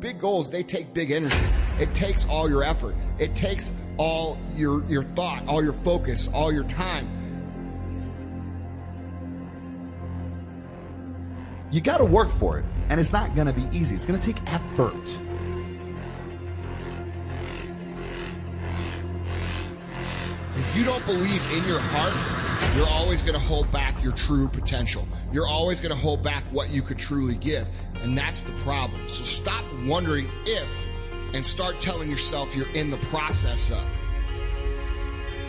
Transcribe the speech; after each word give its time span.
big 0.00 0.20
goals, 0.20 0.48
they 0.48 0.62
take 0.62 0.94
big 0.94 1.10
energy. 1.10 1.36
It 1.78 1.94
takes 1.94 2.26
all 2.28 2.48
your 2.48 2.62
effort. 2.62 2.94
It 3.18 3.34
takes 3.34 3.72
all 3.96 4.38
your, 4.54 4.84
your 4.86 5.02
thought, 5.02 5.46
all 5.48 5.62
your 5.62 5.72
focus, 5.72 6.28
all 6.32 6.52
your 6.52 6.64
time. 6.64 7.08
You 11.70 11.80
got 11.80 11.98
to 11.98 12.04
work 12.04 12.30
for 12.30 12.58
it, 12.58 12.64
and 12.88 12.98
it's 12.98 13.12
not 13.12 13.34
going 13.34 13.46
to 13.46 13.52
be 13.52 13.64
easy. 13.76 13.94
It's 13.94 14.06
going 14.06 14.18
to 14.18 14.26
take 14.26 14.42
effort. 14.50 15.18
If 20.54 20.76
you 20.76 20.84
don't 20.84 21.04
believe 21.04 21.52
in 21.52 21.68
your 21.68 21.80
heart, 21.80 22.37
you're 22.76 22.88
always 22.88 23.22
going 23.22 23.34
to 23.34 23.44
hold 23.44 23.70
back 23.70 24.02
your 24.02 24.12
true 24.12 24.48
potential. 24.48 25.06
You're 25.32 25.46
always 25.48 25.80
going 25.80 25.94
to 25.94 26.00
hold 26.00 26.22
back 26.22 26.44
what 26.50 26.70
you 26.70 26.82
could 26.82 26.98
truly 26.98 27.36
give. 27.36 27.68
And 28.02 28.16
that's 28.16 28.42
the 28.42 28.52
problem. 28.52 29.08
So 29.08 29.24
stop 29.24 29.64
wondering 29.86 30.30
if 30.46 30.90
and 31.34 31.44
start 31.44 31.80
telling 31.80 32.10
yourself 32.10 32.54
you're 32.56 32.70
in 32.70 32.90
the 32.90 32.98
process 32.98 33.70
of. 33.70 34.00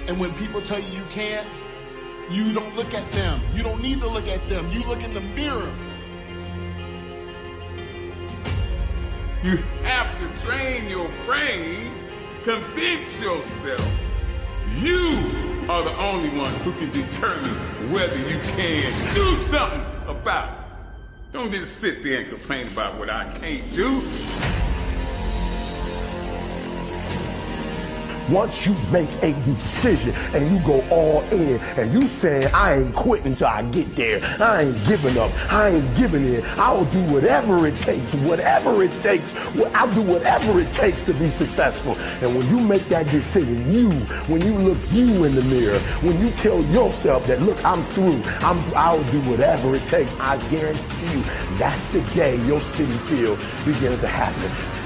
And 0.07 0.19
when 0.19 0.33
people 0.35 0.61
tell 0.61 0.79
you 0.79 0.97
you 0.97 1.05
can't, 1.11 1.47
you 2.29 2.53
don't 2.53 2.75
look 2.75 2.93
at 2.93 3.09
them. 3.11 3.41
You 3.53 3.63
don't 3.63 3.81
need 3.81 4.01
to 4.01 4.07
look 4.07 4.27
at 4.27 4.47
them. 4.47 4.69
You 4.71 4.83
look 4.87 5.03
in 5.03 5.13
the 5.13 5.21
mirror. 5.21 5.75
You 9.43 9.57
have 9.83 10.19
to 10.19 10.45
train 10.45 10.89
your 10.89 11.09
brain, 11.25 11.93
convince 12.43 13.19
yourself 13.21 13.89
you 14.77 15.48
are 15.69 15.83
the 15.83 15.95
only 15.99 16.29
one 16.29 16.51
who 16.61 16.71
can 16.73 16.89
determine 16.89 17.53
whether 17.91 18.17
you 18.17 18.39
can 18.39 19.13
do 19.13 19.23
something 19.35 19.85
about 20.07 20.49
it. 20.49 20.65
Don't 21.31 21.51
just 21.51 21.77
sit 21.77 22.01
there 22.01 22.21
and 22.21 22.29
complain 22.29 22.65
about 22.69 22.97
what 22.97 23.11
I 23.11 23.31
can't 23.33 23.71
do. 23.75 24.01
Once 28.29 28.65
you 28.65 28.75
make 28.91 29.09
a 29.23 29.33
decision 29.43 30.13
and 30.33 30.51
you 30.51 30.63
go 30.65 30.81
all 30.89 31.21
in 31.31 31.59
and 31.77 31.91
you 31.93 32.03
saying, 32.03 32.47
I 32.53 32.75
ain't 32.75 32.93
quitting 32.95 33.27
until 33.27 33.47
I 33.47 33.63
get 33.63 33.95
there. 33.95 34.21
I 34.39 34.63
ain't 34.63 34.85
giving 34.87 35.17
up. 35.17 35.31
I 35.51 35.69
ain't 35.69 35.97
giving 35.97 36.25
in. 36.25 36.43
I'll 36.57 36.85
do 36.85 37.01
whatever 37.11 37.65
it 37.65 37.75
takes, 37.77 38.13
whatever 38.15 38.83
it 38.83 39.01
takes. 39.01 39.35
I'll 39.73 39.91
do 39.91 40.01
whatever 40.01 40.59
it 40.59 40.71
takes 40.71 41.03
to 41.03 41.13
be 41.13 41.29
successful. 41.29 41.95
And 42.21 42.35
when 42.35 42.47
you 42.49 42.59
make 42.59 42.87
that 42.89 43.07
decision, 43.07 43.71
you, 43.71 43.89
when 44.27 44.41
you 44.41 44.53
look 44.53 44.77
you 44.91 45.23
in 45.23 45.35
the 45.35 45.43
mirror, 45.43 45.79
when 46.01 46.19
you 46.19 46.29
tell 46.31 46.61
yourself 46.65 47.25
that, 47.27 47.41
look, 47.41 47.63
I'm 47.65 47.83
through. 47.85 48.21
I'm, 48.41 48.61
I'll 48.75 49.03
do 49.11 49.19
whatever 49.21 49.75
it 49.75 49.85
takes. 49.87 50.17
I 50.19 50.37
guarantee 50.49 51.17
you, 51.17 51.23
that's 51.57 51.85
the 51.87 52.01
day 52.13 52.37
your 52.45 52.61
city 52.61 52.97
feel 53.09 53.35
begins 53.65 53.99
to 54.01 54.07
happen. 54.07 54.78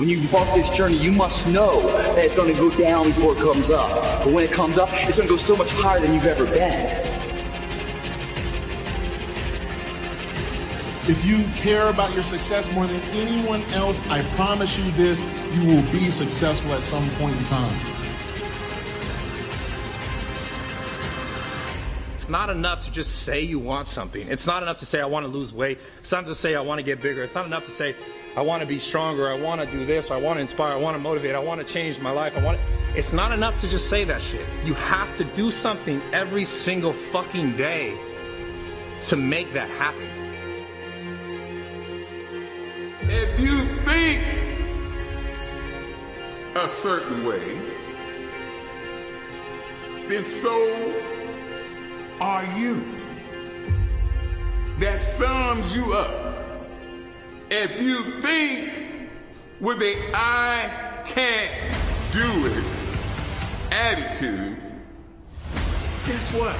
When 0.00 0.08
you 0.08 0.18
embark 0.18 0.48
this 0.54 0.70
journey, 0.70 0.96
you 0.96 1.12
must 1.12 1.46
know 1.46 1.82
that 2.14 2.24
it's 2.24 2.34
going 2.34 2.50
to 2.50 2.58
go 2.58 2.74
down 2.78 3.08
before 3.08 3.36
it 3.36 3.38
comes 3.40 3.68
up. 3.68 3.90
But 4.24 4.32
when 4.32 4.42
it 4.42 4.50
comes 4.50 4.78
up, 4.78 4.88
it's 4.92 5.18
going 5.18 5.28
to 5.28 5.34
go 5.34 5.36
so 5.36 5.54
much 5.54 5.74
higher 5.74 6.00
than 6.00 6.14
you've 6.14 6.24
ever 6.24 6.46
been. 6.46 6.86
If 11.06 11.22
you 11.26 11.44
care 11.60 11.90
about 11.90 12.14
your 12.14 12.22
success 12.22 12.74
more 12.74 12.86
than 12.86 12.98
anyone 13.12 13.62
else, 13.74 14.08
I 14.08 14.22
promise 14.36 14.78
you 14.78 14.90
this, 14.92 15.30
you 15.52 15.66
will 15.66 15.92
be 15.92 16.08
successful 16.08 16.72
at 16.72 16.80
some 16.80 17.06
point 17.16 17.36
in 17.36 17.44
time. 17.44 17.99
Not 22.30 22.48
enough 22.48 22.84
to 22.86 22.90
just 22.90 23.24
say 23.24 23.42
you 23.42 23.58
want 23.58 23.88
something. 23.88 24.26
It's 24.28 24.46
not 24.46 24.62
enough 24.62 24.78
to 24.78 24.86
say 24.86 25.00
I 25.00 25.06
want 25.06 25.26
to 25.26 25.32
lose 25.32 25.52
weight. 25.52 25.78
It's 25.98 26.12
not 26.12 26.20
enough 26.20 26.36
to 26.36 26.40
say 26.40 26.54
I 26.54 26.60
want 26.60 26.78
to 26.78 26.82
get 26.82 27.02
bigger. 27.02 27.22
It's 27.22 27.34
not 27.34 27.46
enough 27.46 27.64
to 27.66 27.72
say 27.72 27.94
I 28.36 28.42
want 28.42 28.60
to 28.60 28.66
be 28.66 28.78
stronger. 28.78 29.28
I 29.28 29.38
want 29.38 29.60
to 29.60 29.66
do 29.70 29.84
this. 29.84 30.10
I 30.10 30.16
want 30.16 30.36
to 30.36 30.40
inspire. 30.40 30.72
I 30.72 30.76
want 30.76 30.94
to 30.94 31.00
motivate. 31.00 31.34
I 31.34 31.40
want 31.40 31.60
to 31.60 31.70
change 31.70 31.98
my 31.98 32.10
life. 32.10 32.36
I 32.36 32.44
want. 32.44 32.58
To... 32.58 32.98
It's 32.98 33.12
not 33.12 33.32
enough 33.32 33.60
to 33.60 33.68
just 33.68 33.90
say 33.90 34.04
that 34.04 34.22
shit. 34.22 34.46
You 34.64 34.74
have 34.74 35.14
to 35.16 35.24
do 35.24 35.50
something 35.50 36.00
every 36.12 36.44
single 36.44 36.92
fucking 36.92 37.56
day 37.56 37.98
to 39.06 39.16
make 39.16 39.52
that 39.52 39.68
happen. 39.70 40.08
If 43.02 43.40
you 43.40 43.76
think 43.80 44.22
a 46.54 46.68
certain 46.68 47.24
way, 47.24 47.58
then 50.08 50.22
so 50.22 51.19
are 52.20 52.44
you. 52.58 52.84
That 54.78 55.00
sums 55.00 55.74
you 55.74 55.94
up. 55.94 56.36
If 57.50 57.80
you 57.80 58.20
think 58.20 59.10
with 59.60 59.82
a 59.82 60.10
I 60.14 61.02
can't 61.04 61.52
do 62.12 62.46
it 62.46 63.72
attitude, 63.72 64.56
guess 66.06 66.32
what? 66.32 66.56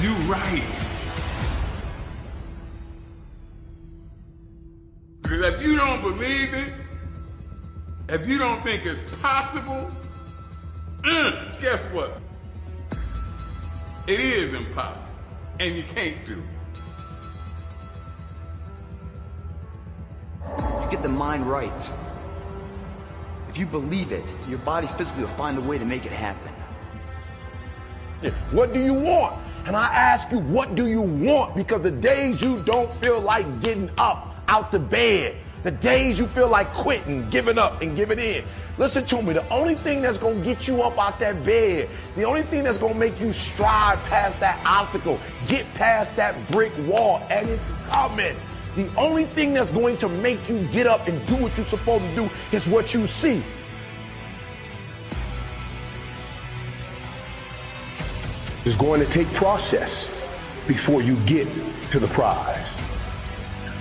You 0.00 0.12
right. 0.30 0.84
Because 5.22 5.54
if 5.54 5.62
you 5.62 5.76
don't 5.76 6.00
believe 6.00 6.54
it, 6.54 6.72
if 8.08 8.26
you 8.26 8.38
don't 8.38 8.62
think 8.62 8.84
it's 8.84 9.02
possible, 9.20 9.90
mm, 11.02 11.60
guess 11.60 11.84
what? 11.86 12.20
It 14.06 14.20
is 14.20 14.54
impossible. 14.54 15.14
And 15.58 15.76
you 15.76 15.82
can't 15.82 16.24
do 16.24 16.34
it. 16.34 16.44
You 20.82 20.90
get 20.90 21.02
the 21.02 21.08
mind 21.08 21.48
right. 21.48 21.92
If 23.48 23.58
you 23.58 23.66
believe 23.66 24.12
it, 24.12 24.34
your 24.48 24.58
body 24.60 24.86
physically 24.86 25.24
will 25.24 25.30
find 25.30 25.58
a 25.58 25.60
way 25.60 25.76
to 25.76 25.84
make 25.84 26.06
it 26.06 26.12
happen. 26.12 26.52
What 28.52 28.72
do 28.72 28.80
you 28.80 28.94
want? 28.94 29.36
And 29.66 29.76
I 29.76 29.92
ask 29.92 30.30
you, 30.30 30.38
what 30.38 30.74
do 30.74 30.86
you 30.86 31.00
want? 31.00 31.54
Because 31.54 31.82
the 31.82 31.90
days 31.90 32.40
you 32.40 32.62
don't 32.64 32.92
feel 33.02 33.20
like 33.20 33.60
getting 33.60 33.90
up 33.98 34.36
out 34.48 34.72
the 34.72 34.78
bed, 34.78 35.36
the 35.62 35.70
days 35.70 36.18
you 36.18 36.26
feel 36.26 36.48
like 36.48 36.72
quitting, 36.72 37.28
giving 37.30 37.58
up, 37.58 37.82
and 37.82 37.96
giving 37.96 38.18
in. 38.18 38.44
Listen 38.78 39.04
to 39.06 39.20
me. 39.20 39.34
The 39.34 39.48
only 39.50 39.74
thing 39.74 40.00
that's 40.00 40.16
going 40.16 40.38
to 40.38 40.44
get 40.44 40.66
you 40.66 40.82
up 40.82 40.98
out 40.98 41.18
that 41.18 41.44
bed, 41.44 41.88
the 42.16 42.24
only 42.24 42.42
thing 42.42 42.64
that's 42.64 42.78
going 42.78 42.94
to 42.94 42.98
make 42.98 43.20
you 43.20 43.32
strive 43.32 43.98
past 44.04 44.40
that 44.40 44.60
obstacle, 44.64 45.20
get 45.48 45.66
past 45.74 46.14
that 46.16 46.34
brick 46.50 46.72
wall, 46.86 47.22
and 47.28 47.48
it's 47.48 47.68
coming. 47.90 48.36
The 48.76 48.88
only 48.96 49.26
thing 49.26 49.52
that's 49.52 49.70
going 49.70 49.96
to 49.98 50.08
make 50.08 50.48
you 50.48 50.66
get 50.68 50.86
up 50.86 51.08
and 51.08 51.24
do 51.26 51.36
what 51.36 51.56
you're 51.56 51.66
supposed 51.66 52.04
to 52.04 52.14
do 52.14 52.30
is 52.52 52.66
what 52.66 52.94
you 52.94 53.06
see. 53.06 53.42
It's 58.64 58.76
going 58.76 59.00
to 59.00 59.06
take 59.10 59.26
process 59.34 60.08
before 60.68 61.02
you 61.02 61.16
get 61.26 61.48
to 61.90 61.98
the 61.98 62.06
prize. 62.08 62.80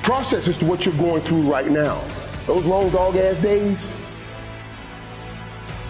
Process 0.04 0.48
is 0.48 0.58
to 0.58 0.66
what 0.66 0.86
you're 0.86 0.96
going 0.96 1.22
through 1.22 1.42
right 1.42 1.70
now. 1.70 2.02
Those 2.48 2.66
long 2.66 2.90
dog 2.90 3.16
ass 3.16 3.38
days, 3.40 3.90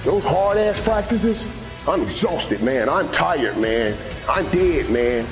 those 0.04 0.24
hard 0.24 0.58
ass 0.58 0.80
practices, 0.82 1.48
I'm 1.88 2.02
exhausted, 2.02 2.62
man. 2.62 2.90
I'm 2.90 3.10
tired, 3.12 3.58
man. 3.58 3.98
I'm 4.28 4.50
dead, 4.52 4.90
man. 4.90 5.28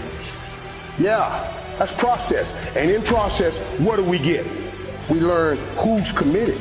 Yeah, 0.98 1.54
that's 1.78 1.92
process. 1.92 2.54
And 2.76 2.90
in 2.90 3.02
process, 3.02 3.60
what 3.80 3.98
do 3.98 4.04
we 4.04 4.20
get? 4.20 4.46
We 5.10 5.20
learn 5.20 5.58
who's 5.78 6.12
committed. 6.12 6.60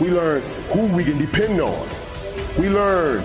We 0.00 0.10
learn 0.10 0.42
who 0.70 0.86
we 0.86 1.04
can 1.04 1.18
depend 1.18 1.60
on. 1.60 1.88
We 2.58 2.68
learn 2.68 3.22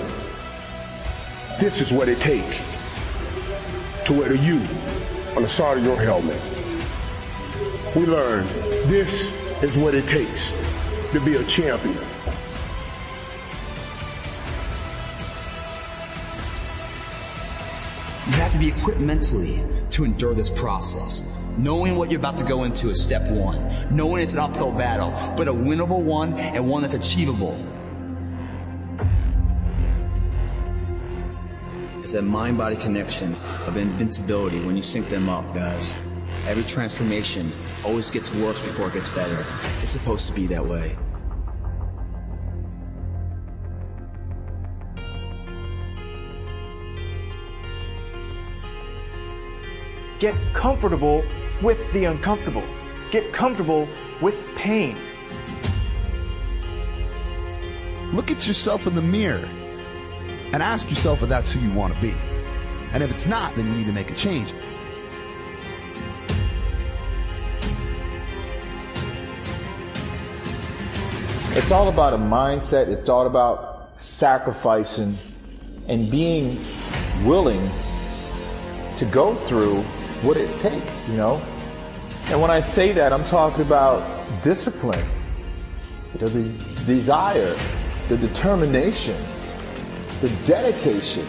this 1.60 1.82
is 1.82 1.92
what 1.92 2.08
it 2.08 2.20
takes 2.20 2.58
to 4.06 4.14
wear 4.14 4.30
the 4.30 4.38
U 4.38 4.62
on 5.36 5.44
the 5.44 5.50
side 5.50 5.78
of 5.78 5.86
your 5.86 6.00
helmet. 6.00 6.40
We 7.96 8.08
learn 8.08 8.48
this 8.88 9.32
is 9.62 9.78
what 9.78 9.94
it 9.94 10.08
takes 10.08 10.52
to 11.12 11.20
be 11.24 11.36
a 11.36 11.44
champion. 11.44 11.94
You 18.26 18.34
have 18.40 18.52
to 18.52 18.58
be 18.58 18.70
equipped 18.70 19.00
mentally 19.00 19.62
to 19.92 20.06
endure 20.06 20.34
this 20.34 20.50
process. 20.50 21.22
Knowing 21.60 21.96
what 21.96 22.10
you're 22.10 22.20
about 22.20 22.36
to 22.40 22.44
go 22.44 22.64
into 22.64 22.90
is 22.90 23.00
step 23.00 23.30
one. 23.30 23.64
Knowing 23.92 24.24
it's 24.24 24.34
an 24.34 24.40
uphill 24.40 24.72
battle, 24.72 25.12
but 25.38 25.48
a 25.48 25.54
winnable 25.54 26.02
one 26.02 26.34
and 26.34 26.68
one 26.68 26.82
that's 26.82 26.96
achievable. 26.96 27.64
It's 32.00 32.14
that 32.14 32.24
mind 32.24 32.58
body 32.58 32.76
connection 32.76 33.34
of 33.68 33.78
invincibility 33.78 34.60
when 34.62 34.76
you 34.76 34.82
sync 34.82 35.10
them 35.10 35.30
up, 35.30 35.54
guys. 35.54 35.94
Every 36.46 36.64
transformation 36.64 37.52
always 37.86 38.12
gets 38.12 38.34
worse 38.34 38.62
before 38.66 38.88
it 38.88 38.94
gets 38.94 39.10
better. 39.10 39.46
It's 39.82 39.92
supposed 39.92 40.28
to 40.28 40.34
be 40.34 40.48
that 40.48 40.66
way. 40.66 40.96
get 50.24 50.54
comfortable 50.54 51.22
with 51.62 51.92
the 51.92 52.06
uncomfortable. 52.06 52.64
Get 53.12 53.34
comfortable 53.34 53.90
with 54.22 54.42
pain. 54.56 54.98
Look 58.14 58.32
at 58.32 58.48
yourself 58.48 58.88
in 58.88 58.96
the 58.96 59.02
mirror 59.02 59.50
and 60.54 60.64
ask 60.64 60.90
yourself 60.90 61.24
if 61.24 61.28
that's 61.28 61.52
who 61.52 61.60
you 61.60 61.74
want 61.74 61.94
to 61.94 62.00
be. 62.00 62.16
And 62.94 63.04
if 63.04 63.12
it's 63.12 63.26
not, 63.26 63.54
then 63.58 63.68
you 63.68 63.76
need 63.76 63.88
to 63.88 63.92
make 63.92 64.12
a 64.12 64.14
change. 64.14 64.54
It's 71.64 71.72
all 71.72 71.88
about 71.88 72.12
a 72.14 72.18
mindset. 72.18 72.90
It's 72.90 73.08
all 73.08 73.26
about 73.26 73.94
sacrificing 73.96 75.18
and 75.88 76.12
being 76.12 76.60
willing 77.24 77.70
to 78.98 79.06
go 79.06 79.34
through 79.34 79.82
what 80.24 80.36
it 80.36 80.58
takes, 80.58 81.08
you 81.08 81.16
know? 81.16 81.42
And 82.26 82.42
when 82.42 82.52
I 82.52 82.60
say 82.60 82.92
that, 82.92 83.14
I'm 83.14 83.24
talking 83.24 83.62
about 83.62 84.04
discipline, 84.44 85.08
the 86.16 86.30
desire, 86.86 87.56
the 88.10 88.18
determination, 88.18 89.16
the 90.20 90.28
dedication. 90.44 91.26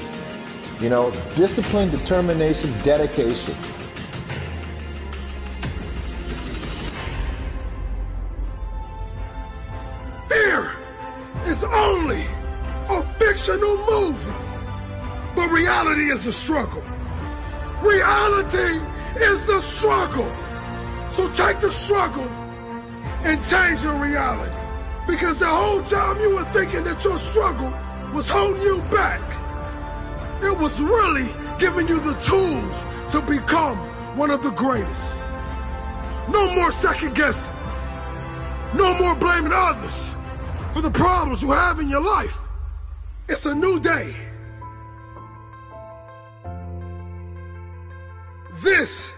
You 0.81 0.89
know, 0.89 1.13
discipline, 1.37 1.91
determination, 1.91 2.75
dedication. 2.83 3.55
Is 16.15 16.29
a 16.29 16.33
struggle. 16.33 16.83
Reality 17.83 18.79
is 19.17 19.47
the 19.47 19.61
struggle. 19.61 20.31
So 21.11 21.29
take 21.33 21.59
the 21.61 21.73
struggle 21.73 22.29
and 23.27 23.43
change 23.43 23.83
your 23.83 24.01
reality. 24.01 24.55
Because 25.09 25.41
the 25.41 25.49
whole 25.49 25.83
time 25.83 26.21
you 26.21 26.37
were 26.37 26.45
thinking 26.53 26.85
that 26.85 27.03
your 27.05 27.19
struggle 27.19 27.73
was 28.15 28.29
holding 28.29 28.63
you 28.63 28.79
back, 28.93 29.23
it 30.41 30.57
was 30.57 30.81
really 30.81 31.29
giving 31.59 31.89
you 31.89 31.99
the 31.99 32.17
tools 32.31 32.87
to 33.13 33.21
become 33.23 33.77
one 34.17 34.31
of 34.31 34.41
the 34.41 34.53
greatest. 34.53 35.25
No 36.31 36.55
more 36.55 36.71
second 36.71 37.17
guessing. 37.17 37.59
No 38.77 38.89
more 39.01 39.17
blaming 39.17 39.53
others 39.53 40.17
for 40.73 40.81
the 40.81 40.93
problems 40.93 41.43
you 41.43 41.51
have 41.51 41.81
in 41.81 41.89
your 41.89 42.05
life. 42.05 42.39
It's 43.29 43.47
a 43.47 43.55
new 43.55 43.81
day. 43.81 44.24
This 48.85 49.15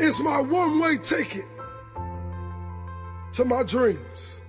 is 0.00 0.20
my 0.22 0.40
one 0.40 0.80
way 0.80 0.98
ticket 0.98 1.46
to 3.34 3.44
my 3.44 3.62
dreams. 3.62 4.40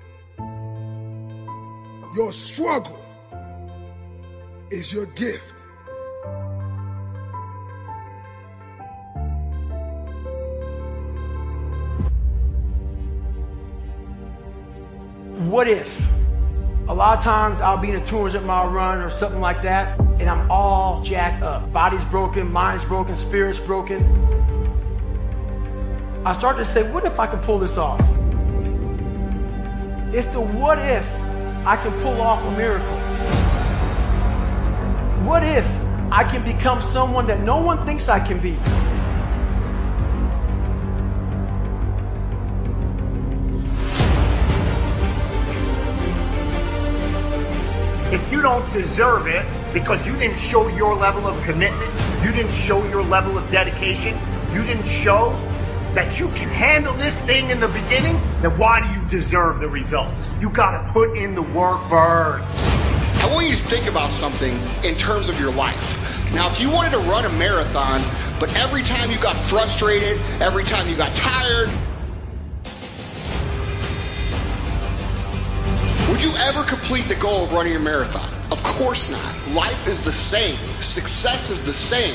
Your 2.15 2.31
struggle 2.31 3.05
is 4.71 4.91
your 4.91 5.05
gift. 5.05 5.53
What 15.47 15.67
if? 15.67 16.10
A 16.91 16.93
lot 16.93 17.17
of 17.17 17.23
times 17.23 17.61
I'll 17.61 17.77
be 17.77 17.89
in 17.89 17.95
a 17.95 18.05
200 18.05 18.43
mile 18.43 18.67
run 18.67 18.97
or 18.97 19.09
something 19.09 19.39
like 19.39 19.61
that, 19.61 19.97
and 19.97 20.23
I'm 20.23 20.51
all 20.51 21.01
jacked 21.01 21.41
up. 21.41 21.71
Body's 21.71 22.03
broken, 22.03 22.51
mind's 22.51 22.83
broken, 22.83 23.15
spirit's 23.15 23.59
broken. 23.59 24.03
I 26.25 26.37
start 26.37 26.57
to 26.57 26.65
say, 26.65 26.83
what 26.91 27.05
if 27.05 27.17
I 27.17 27.27
can 27.27 27.39
pull 27.39 27.59
this 27.59 27.77
off? 27.77 28.01
It's 30.13 30.27
the 30.33 30.41
what 30.41 30.79
if 30.79 31.09
I 31.65 31.77
can 31.81 31.93
pull 32.01 32.19
off 32.21 32.43
a 32.43 32.51
miracle. 32.57 32.97
What 35.25 35.43
if 35.43 35.65
I 36.11 36.25
can 36.29 36.43
become 36.43 36.81
someone 36.81 37.25
that 37.27 37.39
no 37.39 37.61
one 37.61 37.85
thinks 37.85 38.09
I 38.09 38.19
can 38.19 38.41
be? 38.41 38.57
If 48.11 48.31
you 48.31 48.41
don't 48.41 48.69
deserve 48.73 49.27
it 49.27 49.45
because 49.73 50.05
you 50.05 50.13
didn't 50.17 50.37
show 50.37 50.67
your 50.75 50.93
level 50.95 51.25
of 51.27 51.41
commitment, 51.43 51.91
you 52.23 52.31
didn't 52.31 52.51
show 52.51 52.85
your 52.89 53.03
level 53.03 53.37
of 53.37 53.49
dedication, 53.49 54.17
you 54.51 54.63
didn't 54.63 54.85
show 54.85 55.29
that 55.93 56.19
you 56.19 56.27
can 56.29 56.49
handle 56.49 56.93
this 56.95 57.19
thing 57.21 57.49
in 57.49 57.59
the 57.59 57.67
beginning, 57.69 58.19
then 58.41 58.57
why 58.57 58.81
do 58.81 58.99
you 58.99 59.07
deserve 59.07 59.59
the 59.59 59.67
results? 59.67 60.13
You 60.39 60.49
gotta 60.49 60.89
put 60.91 61.17
in 61.17 61.35
the 61.35 61.41
work 61.41 61.81
first. 61.89 62.47
I 63.23 63.29
want 63.33 63.47
you 63.47 63.55
to 63.55 63.63
think 63.63 63.87
about 63.87 64.11
something 64.11 64.53
in 64.83 64.97
terms 64.97 65.29
of 65.29 65.39
your 65.39 65.51
life. 65.53 65.97
Now, 66.33 66.49
if 66.49 66.59
you 66.59 66.71
wanted 66.71 66.91
to 66.91 66.99
run 66.99 67.25
a 67.25 67.29
marathon, 67.37 68.01
but 68.39 68.55
every 68.57 68.83
time 68.83 69.11
you 69.11 69.17
got 69.19 69.35
frustrated, 69.35 70.19
every 70.41 70.63
time 70.63 70.87
you 70.89 70.95
got 70.95 71.15
tired, 71.15 71.69
Would 76.21 76.33
you 76.33 76.37
ever 76.37 76.63
complete 76.63 77.07
the 77.07 77.15
goal 77.15 77.45
of 77.45 77.51
running 77.51 77.75
a 77.75 77.79
marathon? 77.79 78.29
Of 78.51 78.61
course 78.61 79.09
not. 79.09 79.55
Life 79.55 79.87
is 79.87 80.03
the 80.03 80.11
same. 80.11 80.55
Success 80.79 81.49
is 81.49 81.65
the 81.65 81.73
same. 81.73 82.13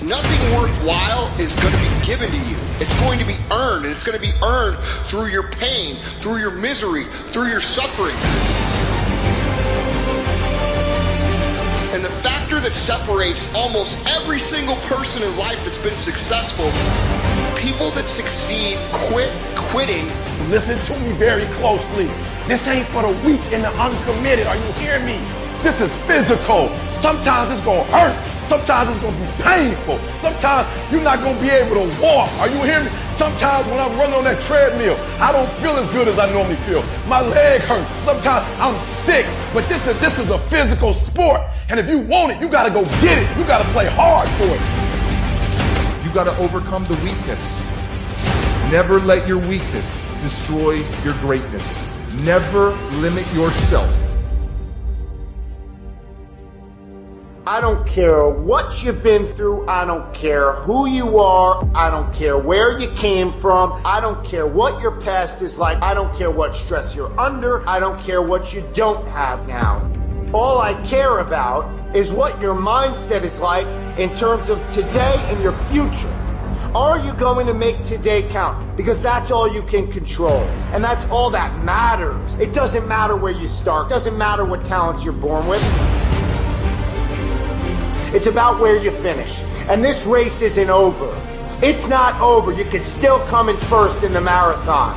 Nothing 0.00 0.56
worthwhile 0.56 1.26
is 1.40 1.52
going 1.54 1.72
to 1.74 1.80
be 1.80 2.06
given 2.06 2.30
to 2.30 2.36
you. 2.36 2.56
It's 2.78 2.94
going 3.00 3.18
to 3.18 3.24
be 3.24 3.34
earned, 3.50 3.84
and 3.84 3.92
it's 3.92 4.04
going 4.04 4.16
to 4.16 4.24
be 4.24 4.32
earned 4.44 4.78
through 4.78 5.26
your 5.26 5.50
pain, 5.50 5.96
through 5.96 6.36
your 6.36 6.52
misery, 6.52 7.06
through 7.06 7.48
your 7.48 7.58
suffering. 7.58 8.14
And 11.92 12.04
the 12.04 12.14
factor 12.22 12.60
that 12.60 12.74
separates 12.74 13.52
almost 13.56 14.06
every 14.06 14.38
single 14.38 14.76
person 14.86 15.24
in 15.24 15.36
life 15.36 15.58
that's 15.64 15.82
been 15.82 15.96
successful, 15.96 16.70
people 17.60 17.90
that 17.90 18.06
succeed 18.06 18.78
quit 18.92 19.32
quitting. 19.76 20.06
Listen 20.48 20.78
to 20.88 20.98
me 21.04 21.12
very 21.20 21.44
closely. 21.60 22.08
This 22.48 22.66
ain't 22.66 22.88
for 22.88 23.02
the 23.02 23.12
weak 23.28 23.44
and 23.52 23.62
the 23.62 23.68
uncommitted. 23.76 24.46
Are 24.46 24.56
you 24.56 24.72
hearing 24.80 25.04
me? 25.04 25.20
This 25.60 25.82
is 25.82 25.94
physical. 26.08 26.70
Sometimes 26.96 27.50
it's 27.50 27.60
gonna 27.60 27.84
hurt. 27.92 28.16
Sometimes 28.48 28.88
it's 28.88 29.00
gonna 29.04 29.20
be 29.20 29.28
painful. 29.42 29.98
Sometimes 30.24 30.64
you're 30.90 31.02
not 31.02 31.20
gonna 31.20 31.38
be 31.42 31.50
able 31.50 31.76
to 31.76 31.86
walk. 32.00 32.32
Are 32.40 32.48
you 32.48 32.56
hearing 32.64 32.86
me? 32.86 32.90
Sometimes 33.12 33.66
when 33.66 33.78
I'm 33.78 33.92
running 33.98 34.14
on 34.14 34.24
that 34.24 34.40
treadmill, 34.40 34.96
I 35.20 35.30
don't 35.30 35.50
feel 35.60 35.76
as 35.76 35.86
good 35.92 36.08
as 36.08 36.18
I 36.18 36.32
normally 36.32 36.56
feel. 36.64 36.82
My 37.06 37.20
leg 37.20 37.60
hurts. 37.60 37.92
Sometimes 38.00 38.48
I'm 38.58 38.78
sick. 38.80 39.26
But 39.52 39.68
this 39.68 39.86
is 39.86 40.00
this 40.00 40.18
is 40.18 40.30
a 40.30 40.38
physical 40.48 40.94
sport. 40.94 41.42
And 41.68 41.78
if 41.78 41.86
you 41.86 41.98
want 41.98 42.32
it, 42.32 42.40
you 42.40 42.48
gotta 42.48 42.70
go 42.70 42.82
get 43.04 43.18
it. 43.18 43.28
You 43.36 43.44
gotta 43.44 43.68
play 43.76 43.88
hard 43.92 44.26
for 44.40 44.48
it. 44.56 44.62
You 46.02 46.10
gotta 46.14 46.34
overcome 46.40 46.86
the 46.86 46.96
weakness. 47.04 47.65
Never 48.70 48.98
let 48.98 49.28
your 49.28 49.38
weakness 49.38 50.02
destroy 50.20 50.82
your 51.04 51.14
greatness. 51.20 51.86
Never 52.24 52.70
limit 52.98 53.24
yourself. 53.32 53.88
I 57.46 57.60
don't 57.60 57.86
care 57.86 58.28
what 58.28 58.82
you've 58.82 59.04
been 59.04 59.24
through. 59.24 59.68
I 59.68 59.84
don't 59.84 60.12
care 60.12 60.54
who 60.54 60.88
you 60.88 61.20
are. 61.20 61.64
I 61.76 61.90
don't 61.90 62.12
care 62.12 62.36
where 62.36 62.76
you 62.76 62.90
came 62.94 63.32
from. 63.34 63.80
I 63.86 64.00
don't 64.00 64.26
care 64.26 64.48
what 64.48 64.82
your 64.82 65.00
past 65.00 65.42
is 65.42 65.58
like. 65.58 65.80
I 65.80 65.94
don't 65.94 66.12
care 66.18 66.32
what 66.32 66.52
stress 66.52 66.92
you're 66.92 67.20
under. 67.20 67.66
I 67.68 67.78
don't 67.78 68.02
care 68.02 68.20
what 68.20 68.52
you 68.52 68.68
don't 68.74 69.06
have 69.06 69.46
now. 69.46 69.88
All 70.34 70.60
I 70.60 70.74
care 70.88 71.20
about 71.20 71.94
is 71.94 72.10
what 72.10 72.42
your 72.42 72.56
mindset 72.56 73.22
is 73.22 73.38
like 73.38 73.68
in 73.96 74.12
terms 74.16 74.48
of 74.48 74.58
today 74.74 75.14
and 75.28 75.40
your 75.40 75.52
future. 75.70 76.25
Are 76.74 76.98
you 76.98 77.12
going 77.14 77.46
to 77.46 77.54
make 77.54 77.82
today 77.84 78.22
count? 78.22 78.76
Because 78.76 79.00
that's 79.00 79.30
all 79.30 79.52
you 79.52 79.62
can 79.62 79.90
control. 79.90 80.40
And 80.72 80.82
that's 80.82 81.04
all 81.06 81.30
that 81.30 81.64
matters. 81.64 82.34
It 82.34 82.52
doesn't 82.52 82.86
matter 82.86 83.16
where 83.16 83.32
you 83.32 83.48
start. 83.48 83.86
It 83.86 83.90
doesn't 83.90 84.16
matter 84.18 84.44
what 84.44 84.64
talents 84.64 85.04
you're 85.04 85.12
born 85.12 85.46
with. 85.46 85.62
It's 88.14 88.26
about 88.26 88.60
where 88.60 88.76
you 88.76 88.90
finish. 88.90 89.38
And 89.68 89.84
this 89.84 90.04
race 90.04 90.40
isn't 90.40 90.70
over. 90.70 91.14
It's 91.62 91.86
not 91.88 92.20
over. 92.20 92.52
You 92.52 92.64
can 92.64 92.84
still 92.84 93.18
come 93.26 93.48
in 93.48 93.56
first 93.56 94.02
in 94.02 94.12
the 94.12 94.20
marathon. 94.20 94.94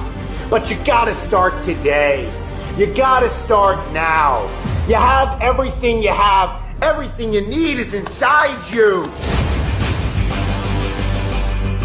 But 0.49 0.69
you 0.69 0.77
gotta 0.83 1.13
start 1.13 1.53
today. 1.63 2.31
You 2.77 2.87
gotta 2.93 3.29
start 3.29 3.77
now. 3.93 4.43
You 4.87 4.95
have 4.95 5.41
everything 5.41 6.01
you 6.01 6.09
have. 6.09 6.61
Everything 6.81 7.31
you 7.33 7.41
need 7.41 7.77
is 7.79 7.93
inside 7.93 8.73
you. 8.73 9.09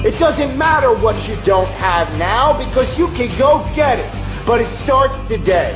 It 0.04 0.18
doesn't 0.18 0.58
matter 0.58 0.94
what 0.94 1.16
you 1.26 1.34
don't 1.46 1.70
have 1.78 2.18
now 2.18 2.52
because 2.58 2.99
you 2.99 3.08
can 3.08 3.26
go 3.38 3.66
get 3.75 3.99
it. 3.99 4.46
But 4.46 4.61
it 4.61 4.66
starts 4.66 5.18
today. 5.26 5.75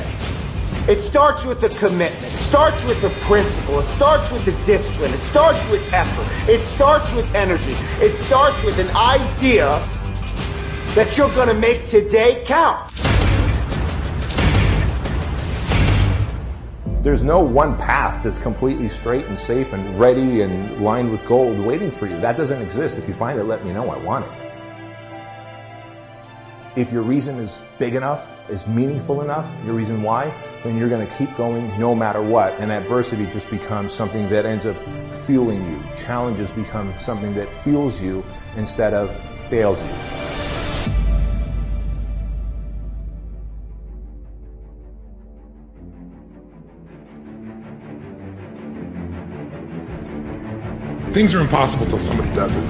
It 0.87 1.01
starts 1.01 1.45
with 1.45 1.61
the 1.61 1.69
commitment. 1.69 2.13
It 2.13 2.37
starts 2.37 2.77
with 2.85 3.01
the 3.01 3.09
principle. 3.25 3.79
It 3.79 3.87
starts 3.87 4.31
with 4.31 4.45
the 4.45 4.51
discipline. 4.67 5.11
It 5.11 5.21
starts 5.21 5.67
with 5.71 5.81
effort. 5.91 6.47
It 6.47 6.59
starts 6.75 7.11
with 7.13 7.33
energy. 7.33 7.73
It 8.05 8.15
starts 8.17 8.63
with 8.63 8.77
an 8.77 8.95
idea 8.95 9.69
that 10.93 11.17
you're 11.17 11.33
going 11.33 11.47
to 11.47 11.55
make 11.55 11.87
today 11.87 12.43
count. 12.45 13.08
There's 17.01 17.23
no 17.23 17.39
one 17.39 17.77
path 17.77 18.25
that's 18.25 18.39
completely 18.39 18.89
straight 18.89 19.25
and 19.27 19.39
safe 19.39 19.71
and 19.71 19.97
ready 19.97 20.41
and 20.41 20.81
lined 20.81 21.09
with 21.09 21.25
gold 21.25 21.57
waiting 21.57 21.91
for 21.91 22.07
you. 22.07 22.19
That 22.19 22.35
doesn't 22.35 22.61
exist. 22.61 22.97
If 22.97 23.07
you 23.07 23.13
find 23.13 23.39
it, 23.39 23.45
let 23.45 23.63
me 23.63 23.71
know. 23.71 23.89
I 23.89 23.97
want 23.99 24.25
it. 24.25 24.31
If 26.75 26.91
your 26.91 27.03
reason 27.03 27.39
is 27.39 27.57
big 27.77 27.95
enough, 27.95 28.29
is 28.49 28.67
meaningful 28.67 29.21
enough, 29.21 29.49
your 29.63 29.75
reason 29.75 30.03
why, 30.03 30.33
then 30.63 30.77
you're 30.77 30.89
going 30.89 31.07
to 31.07 31.13
keep 31.15 31.33
going 31.37 31.67
no 31.79 31.95
matter 31.95 32.21
what. 32.21 32.51
And 32.59 32.69
adversity 32.69 33.27
just 33.27 33.49
becomes 33.49 33.93
something 33.93 34.27
that 34.29 34.45
ends 34.45 34.65
up 34.65 34.75
fueling 35.25 35.65
you. 35.71 35.81
Challenges 35.95 36.51
become 36.51 36.93
something 36.99 37.33
that 37.35 37.47
fuels 37.63 38.01
you 38.01 38.25
instead 38.57 38.93
of 38.93 39.15
fails 39.49 39.81
you. 39.81 40.18
Things 51.13 51.33
are 51.33 51.39
impossible 51.41 51.87
till 51.87 51.97
somebody 51.97 52.29
does 52.35 52.53
it. 52.53 52.63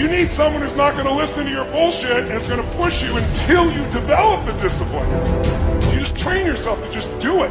You 0.00 0.08
need 0.08 0.30
someone 0.30 0.62
who's 0.62 0.76
not 0.76 0.94
going 0.94 1.06
to 1.06 1.12
listen 1.12 1.44
to 1.46 1.50
your 1.50 1.64
bullshit 1.66 2.10
and 2.10 2.32
is 2.32 2.46
going 2.46 2.62
to 2.62 2.76
push 2.76 3.02
you 3.02 3.16
until 3.16 3.70
you 3.70 3.82
develop 3.90 4.46
the 4.46 4.52
discipline. 4.52 5.08
You 5.92 6.00
just 6.00 6.16
train 6.16 6.46
yourself 6.46 6.80
to 6.82 6.90
just 6.90 7.10
do 7.18 7.42
it. 7.42 7.50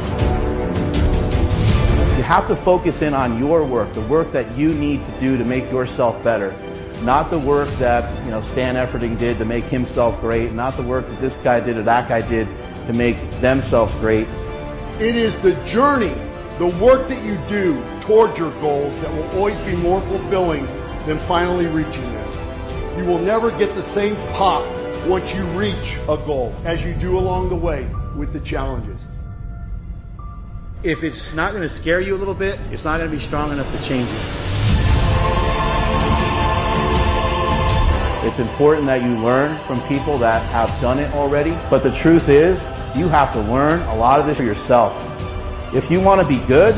You 2.16 2.22
have 2.22 2.46
to 2.48 2.56
focus 2.56 3.02
in 3.02 3.14
on 3.14 3.38
your 3.38 3.62
work, 3.64 3.92
the 3.92 4.00
work 4.02 4.32
that 4.32 4.56
you 4.56 4.72
need 4.74 5.04
to 5.04 5.10
do 5.20 5.36
to 5.36 5.44
make 5.44 5.70
yourself 5.70 6.22
better. 6.24 6.54
Not 7.02 7.30
the 7.30 7.38
work 7.38 7.68
that, 7.78 8.24
you 8.24 8.30
know, 8.30 8.40
Stan 8.40 8.76
Efferding 8.76 9.18
did 9.18 9.36
to 9.38 9.44
make 9.44 9.64
himself 9.64 10.20
great, 10.20 10.52
not 10.52 10.76
the 10.76 10.82
work 10.82 11.06
that 11.08 11.20
this 11.20 11.34
guy 11.36 11.60
did 11.60 11.76
or 11.76 11.82
that 11.82 12.08
guy 12.08 12.22
did 12.26 12.48
to 12.86 12.92
make 12.94 13.18
themselves 13.40 13.92
great. 13.94 14.26
It 14.98 15.16
is 15.16 15.36
the 15.40 15.52
journey, 15.64 16.14
the 16.58 16.66
work 16.82 17.08
that 17.08 17.24
you 17.24 17.38
do 17.48 17.82
towards 18.00 18.38
your 18.38 18.50
goals 18.60 18.98
that 19.00 19.12
will 19.12 19.28
always 19.38 19.58
be 19.64 19.74
more 19.76 20.00
fulfilling 20.02 20.66
than 21.06 21.18
finally 21.20 21.66
reaching 21.66 22.04
them. 22.12 22.98
You 22.98 23.04
will 23.04 23.18
never 23.18 23.50
get 23.58 23.74
the 23.74 23.82
same 23.82 24.16
pop 24.34 24.64
once 25.06 25.34
you 25.34 25.42
reach 25.58 25.96
a 26.08 26.16
goal 26.16 26.54
as 26.64 26.84
you 26.84 26.94
do 26.94 27.18
along 27.18 27.48
the 27.48 27.56
way 27.56 27.88
with 28.14 28.32
the 28.32 28.40
challenges. 28.40 29.00
If 30.82 31.02
it's 31.02 31.32
not 31.32 31.52
going 31.52 31.62
to 31.62 31.68
scare 31.68 32.00
you 32.00 32.14
a 32.14 32.18
little 32.18 32.34
bit, 32.34 32.58
it's 32.70 32.84
not 32.84 32.98
going 32.98 33.10
to 33.10 33.16
be 33.16 33.22
strong 33.22 33.52
enough 33.52 33.70
to 33.74 33.82
change 33.84 34.08
it. 34.08 34.42
It's 38.24 38.38
important 38.38 38.86
that 38.86 39.02
you 39.02 39.16
learn 39.18 39.58
from 39.64 39.80
people 39.88 40.16
that 40.18 40.42
have 40.52 40.68
done 40.80 40.98
it 40.98 41.12
already. 41.14 41.58
But 41.68 41.82
the 41.82 41.92
truth 41.92 42.28
is, 42.28 42.62
you 42.96 43.08
have 43.08 43.32
to 43.32 43.40
learn 43.40 43.80
a 43.88 43.96
lot 43.96 44.20
of 44.20 44.26
this 44.26 44.36
for 44.36 44.44
yourself. 44.44 45.11
If 45.74 45.90
you 45.90 46.00
want 46.00 46.20
to 46.20 46.26
be 46.26 46.36
good, 46.46 46.74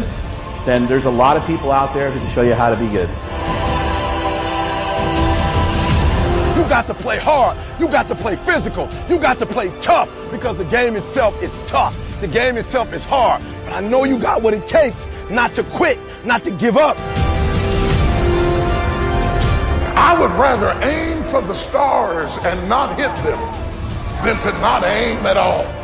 then 0.64 0.86
there's 0.86 1.04
a 1.04 1.10
lot 1.10 1.36
of 1.36 1.44
people 1.46 1.72
out 1.72 1.92
there 1.94 2.12
who 2.12 2.20
can 2.20 2.30
show 2.32 2.42
you 2.42 2.54
how 2.54 2.70
to 2.70 2.76
be 2.76 2.86
good. 2.86 3.08
You 6.56 6.68
got 6.68 6.86
to 6.86 6.94
play 6.94 7.18
hard. 7.18 7.58
You 7.80 7.88
got 7.88 8.06
to 8.06 8.14
play 8.14 8.36
physical. 8.36 8.88
You 9.08 9.18
got 9.18 9.40
to 9.40 9.46
play 9.46 9.72
tough 9.80 10.08
because 10.30 10.58
the 10.58 10.64
game 10.66 10.94
itself 10.94 11.42
is 11.42 11.52
tough. 11.66 11.92
The 12.20 12.28
game 12.28 12.56
itself 12.56 12.92
is 12.92 13.02
hard. 13.02 13.42
But 13.64 13.72
I 13.72 13.80
know 13.80 14.04
you 14.04 14.16
got 14.16 14.42
what 14.42 14.54
it 14.54 14.68
takes 14.68 15.04
not 15.28 15.52
to 15.54 15.64
quit, 15.64 15.98
not 16.24 16.44
to 16.44 16.52
give 16.52 16.76
up. 16.76 16.96
I 19.96 20.16
would 20.20 20.30
rather 20.32 20.70
aim 20.84 21.24
for 21.24 21.40
the 21.42 21.54
stars 21.54 22.38
and 22.44 22.68
not 22.68 22.96
hit 22.96 23.12
them 23.24 23.40
than 24.24 24.38
to 24.42 24.52
not 24.60 24.84
aim 24.84 25.26
at 25.26 25.36
all. 25.36 25.83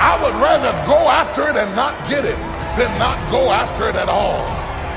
I 0.00 0.16
would 0.22 0.34
rather 0.40 0.72
go 0.88 0.96
after 1.10 1.48
it 1.50 1.56
and 1.56 1.76
not 1.76 1.92
get 2.08 2.24
it 2.24 2.36
than 2.74 2.90
not 2.98 3.18
go 3.30 3.52
after 3.52 3.90
it 3.90 3.96
at 3.96 4.08
all. 4.08 4.40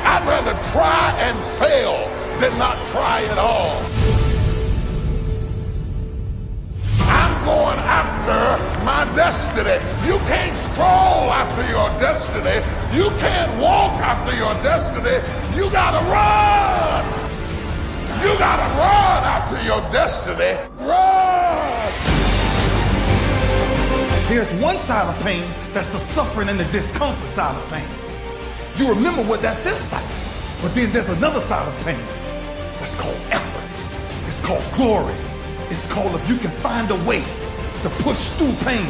I'd 0.07 0.25
rather 0.25 0.53
try 0.71 1.11
and 1.19 1.37
fail 1.59 2.07
than 2.39 2.57
not 2.57 2.77
try 2.87 3.21
at 3.23 3.37
all. 3.37 3.83
I'm 7.11 7.33
going 7.43 7.79
after 7.83 8.85
my 8.85 9.03
destiny. 9.13 9.75
You 10.07 10.19
can't 10.31 10.57
stroll 10.57 11.27
after 11.35 11.67
your 11.67 11.89
destiny. 11.99 12.63
You 12.95 13.09
can't 13.19 13.51
walk 13.61 13.91
after 13.99 14.33
your 14.33 14.53
destiny. 14.63 15.19
You 15.53 15.69
gotta 15.69 15.99
run. 16.07 17.03
You 18.23 18.39
gotta 18.39 18.67
run 18.79 19.23
after 19.35 19.61
your 19.63 19.81
destiny. 19.91 20.57
Run. 20.79 22.22
There's 24.29 24.51
one 24.61 24.79
side 24.79 25.07
of 25.07 25.21
pain 25.23 25.43
that's 25.73 25.89
the 25.89 25.99
suffering 25.99 26.49
and 26.49 26.59
the 26.59 26.65
discomfort 26.71 27.31
side 27.33 27.55
of 27.55 27.69
pain. 27.69 27.85
You 28.77 28.89
remember 28.89 29.21
what 29.21 29.41
that 29.41 29.57
feels 29.59 29.81
like. 29.91 30.07
But 30.61 30.73
then 30.73 30.91
there's 30.93 31.09
another 31.09 31.41
side 31.41 31.67
of 31.67 31.75
pain 31.85 31.99
that's 32.79 32.95
called 32.95 33.19
effort. 33.29 34.27
It's 34.27 34.41
called 34.41 34.63
glory. 34.75 35.13
It's 35.69 35.91
called 35.91 36.15
if 36.15 36.29
you 36.29 36.37
can 36.37 36.51
find 36.51 36.89
a 36.89 36.95
way 37.03 37.19
to 37.83 37.89
push 38.01 38.29
through 38.39 38.53
pain, 38.63 38.87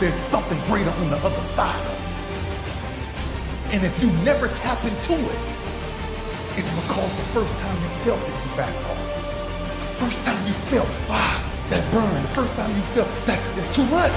there's 0.00 0.14
something 0.14 0.58
greater 0.64 0.90
on 0.90 1.10
the 1.10 1.16
other 1.18 1.44
side. 1.52 1.86
And 3.72 3.84
if 3.84 4.02
you 4.02 4.10
never 4.24 4.48
tap 4.48 4.82
into 4.82 5.12
it, 5.12 5.38
it's 6.56 6.72
because 6.80 7.12
the 7.20 7.28
first 7.36 7.52
time 7.60 7.76
you 7.82 7.88
felt 8.02 8.20
it, 8.20 8.32
you 8.32 8.56
backed 8.56 8.76
off. 8.88 9.96
First 10.00 10.24
time 10.24 10.46
you 10.46 10.52
felt, 10.54 10.88
ah, 11.10 11.49
that 11.70 11.92
burn. 11.92 12.22
The 12.22 12.28
first 12.28 12.54
time 12.56 12.70
you 12.74 12.82
felt 12.82 13.08
that 13.26 13.38
it's 13.56 13.74
too 13.74 13.84
much. 13.86 14.12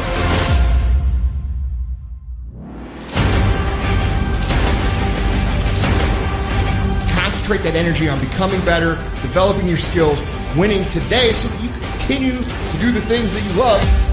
Concentrate 7.13 7.62
that 7.62 7.75
energy 7.75 8.10
on 8.10 8.19
becoming 8.19 8.60
better, 8.62 8.95
developing 9.22 9.67
your 9.67 9.77
skills, 9.77 10.22
winning 10.57 10.83
today 10.86 11.31
so 11.31 11.48
that 11.48 11.62
you 11.62 11.69
continue 11.91 12.38
to 12.38 12.77
do 12.79 12.91
the 12.91 13.01
things 13.01 13.31
that 13.33 13.43
you 13.43 13.60
love. 13.60 14.12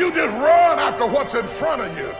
You 0.00 0.10
just 0.12 0.34
run 0.36 0.78
after 0.78 1.06
what's 1.06 1.34
in 1.34 1.46
front 1.46 1.82
of 1.82 1.96
you, 1.98 2.10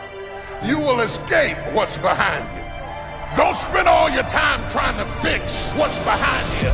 you 0.69 0.79
will 0.79 1.01
escape 1.01 1.57
what's 1.73 1.97
behind 1.97 2.45
you. 2.55 3.37
Don't 3.37 3.57
spend 3.57 3.89
all 3.89 4.11
your 4.11 4.25
time 4.25 4.71
trying 4.71 4.99
to 4.99 5.05
fix 5.05 5.67
what's 5.71 5.99
behind 6.01 6.47
you. 6.63 6.73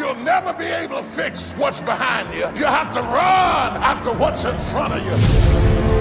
You'll 0.00 0.24
never 0.24 0.52
be 0.54 0.64
able 0.64 0.96
to 0.96 1.04
fix 1.04 1.52
what's 1.52 1.80
behind 1.80 2.34
you. 2.34 2.46
You 2.58 2.66
have 2.66 2.92
to 2.94 3.00
run 3.00 3.76
after 3.76 4.12
what's 4.12 4.44
in 4.44 4.58
front 4.58 4.94
of 4.94 5.04
you. 5.04 5.91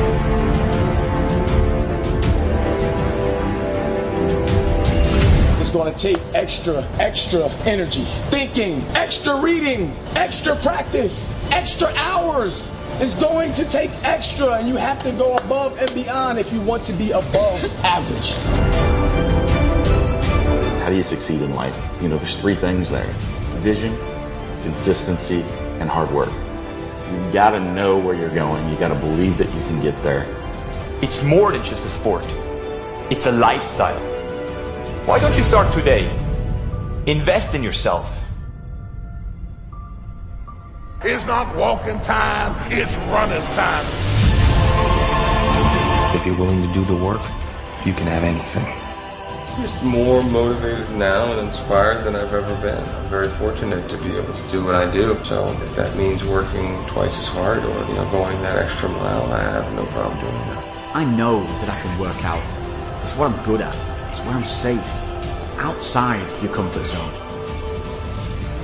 Going 5.72 5.94
to 5.94 5.98
take 5.98 6.18
extra, 6.34 6.84
extra 7.00 7.50
energy, 7.66 8.04
thinking, 8.30 8.82
extra 8.96 9.40
reading, 9.42 9.92
extra 10.16 10.56
practice, 10.58 11.30
extra 11.52 11.88
hours. 11.96 12.72
It's 13.00 13.16
going 13.16 13.54
to 13.54 13.66
take 13.66 13.92
extra, 14.04 14.54
and 14.54 14.68
you 14.68 14.76
have 14.76 15.02
to 15.04 15.12
go 15.14 15.36
above 15.38 15.80
and 15.80 15.94
beyond 15.94 16.40
if 16.40 16.52
you 16.52 16.62
want 16.62 16.84
to 16.84 16.94
be 16.94 17.12
above 17.12 17.64
average. 17.84 18.34
How 20.84 20.90
do 20.90 20.96
you 20.96 21.04
succeed 21.04 21.42
in 21.42 21.56
life? 21.56 21.80
You 22.02 22.10
know, 22.10 22.18
there's 22.18 22.38
three 22.38 22.56
things 22.56 22.90
there 22.90 23.12
vision, 23.62 23.96
consistency, 24.64 25.42
and 25.80 25.90
hard 25.90 26.12
work. 26.12 26.30
You 26.30 27.32
gotta 27.32 27.60
know 27.60 27.98
where 27.98 28.16
you're 28.16 28.34
going, 28.34 28.68
you 28.70 28.76
gotta 28.78 28.96
believe 28.96 29.38
that 29.38 29.48
you 29.48 29.62
can 29.62 29.82
get 29.82 30.02
there. 30.04 30.26
It's 31.02 31.24
more 31.24 31.52
than 31.52 31.64
just 31.64 31.86
a 31.86 31.90
sport, 31.90 32.26
it's 33.10 33.26
a 33.26 33.32
lifestyle. 33.32 34.11
Why 35.12 35.20
don't 35.20 35.36
you 35.36 35.44
start 35.44 35.74
today? 35.74 36.10
Invest 37.06 37.54
in 37.54 37.62
yourself. 37.62 38.10
It's 41.04 41.26
not 41.26 41.54
walking 41.54 42.00
time, 42.00 42.56
it's 42.72 42.96
running 43.12 43.44
time. 43.52 43.86
If 46.16 46.26
you're 46.26 46.38
willing 46.38 46.66
to 46.66 46.74
do 46.74 46.86
the 46.86 46.96
work, 46.96 47.22
you 47.86 47.92
can 47.92 48.08
have 48.08 48.24
anything. 48.24 48.64
I'm 48.64 49.62
just 49.62 49.84
more 49.84 50.24
motivated 50.24 50.90
now 50.92 51.30
and 51.34 51.42
inspired 51.42 52.06
than 52.06 52.16
I've 52.16 52.32
ever 52.32 52.56
been. 52.62 52.82
I'm 52.82 53.10
very 53.10 53.28
fortunate 53.32 53.90
to 53.90 53.98
be 53.98 54.16
able 54.16 54.34
to 54.34 54.48
do 54.48 54.64
what 54.64 54.76
I 54.76 54.90
do. 54.90 55.22
So 55.26 55.46
if 55.62 55.76
that 55.76 55.94
means 55.98 56.24
working 56.24 56.82
twice 56.86 57.20
as 57.20 57.28
hard 57.28 57.66
or 57.66 57.88
you 57.90 57.96
know 57.96 58.10
going 58.12 58.42
that 58.44 58.58
extra 58.58 58.88
mile, 58.88 59.24
I 59.34 59.42
have 59.42 59.74
no 59.74 59.86
problem 59.88 60.18
doing 60.22 60.34
that. 60.56 60.96
I 60.96 61.04
know 61.04 61.44
that 61.44 61.68
I 61.68 61.82
can 61.82 62.00
work 62.00 62.24
out. 62.24 62.42
It's 63.04 63.14
what 63.18 63.30
I'm 63.30 63.44
good 63.44 63.60
at. 63.60 63.76
It's 64.10 64.22
where 64.22 64.36
I'm 64.36 64.46
safe. 64.46 65.01
Outside 65.58 66.26
your 66.42 66.54
comfort 66.54 66.86
zone. 66.86 67.12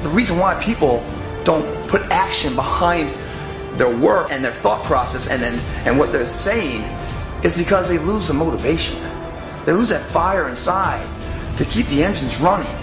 The 0.04 0.10
reason 0.10 0.38
why 0.38 0.62
people 0.62 1.04
don't 1.44 1.66
put 1.88 2.02
action 2.12 2.56
behind 2.56 3.10
their 3.80 3.96
work 3.96 4.32
and 4.32 4.44
their 4.44 4.52
thought 4.52 4.84
process 4.84 5.28
and 5.28 5.42
then 5.42 5.60
and 5.86 5.98
what 5.98 6.12
they're 6.12 6.28
saying 6.28 6.82
is 7.44 7.56
because 7.56 7.88
they 7.88 7.98
lose 8.00 8.28
the 8.28 8.34
motivation. 8.34 9.00
They 9.66 9.74
lose 9.74 9.90
that 9.90 10.02
fire 10.12 10.50
inside 10.50 11.08
to 11.58 11.66
keep 11.66 11.86
the 11.88 12.04
engines 12.04 12.40
running 12.40 12.76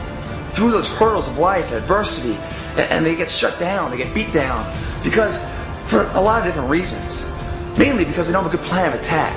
through 0.55 0.71
those 0.71 0.87
hurdles 0.87 1.29
of 1.29 1.39
life, 1.39 1.73
adversity, 1.73 2.35
and, 2.77 2.91
and 2.91 3.07
they 3.07 3.17
get 3.17 3.31
shut 3.31 3.59
down, 3.59 3.91
they 3.91 3.97
get 3.97 4.15
beat 4.15 4.33
down 4.33 4.65
because 5.03 5.39
for 5.87 6.07
a 6.13 6.21
lot 6.21 6.41
of 6.41 6.45
different 6.47 6.71
reasons. 6.71 7.31
Mainly 7.77 8.05
because 8.05 8.29
they 8.29 8.33
don't 8.33 8.45
have 8.45 8.55
a 8.55 8.57
good 8.57 8.65
plan 8.67 8.93
of 8.93 9.01
attack. 9.01 9.35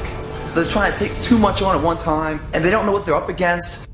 They're 0.53 0.65
trying 0.65 0.93
to 0.93 0.97
take 0.99 1.21
too 1.23 1.39
much 1.39 1.61
on 1.61 1.75
at 1.75 1.83
one 1.83 1.97
time 1.97 2.39
and 2.53 2.63
they 2.63 2.69
don't 2.69 2.85
know 2.85 2.91
what 2.91 3.05
they're 3.05 3.15
up 3.15 3.29
against 3.29 3.86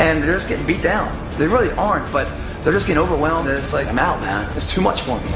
and 0.00 0.22
they're 0.22 0.32
just 0.32 0.48
getting 0.48 0.66
beat 0.66 0.80
down. 0.80 1.14
They 1.36 1.46
really 1.46 1.70
aren't, 1.72 2.10
but 2.10 2.26
they're 2.64 2.72
just 2.72 2.86
getting 2.86 3.02
overwhelmed 3.02 3.48
and 3.48 3.58
it's 3.58 3.74
like, 3.74 3.86
I'm 3.86 3.98
out, 3.98 4.18
man. 4.20 4.50
It's 4.56 4.72
too 4.72 4.80
much 4.80 5.02
for 5.02 5.20
me. 5.20 5.26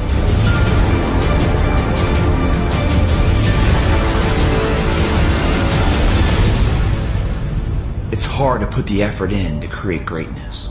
It's 8.11 8.23
hard 8.23 8.61
to 8.61 8.67
put 8.67 8.87
the 8.87 9.03
effort 9.03 9.31
in 9.31 9.61
to 9.61 9.67
create 9.67 10.05
greatness, 10.05 10.69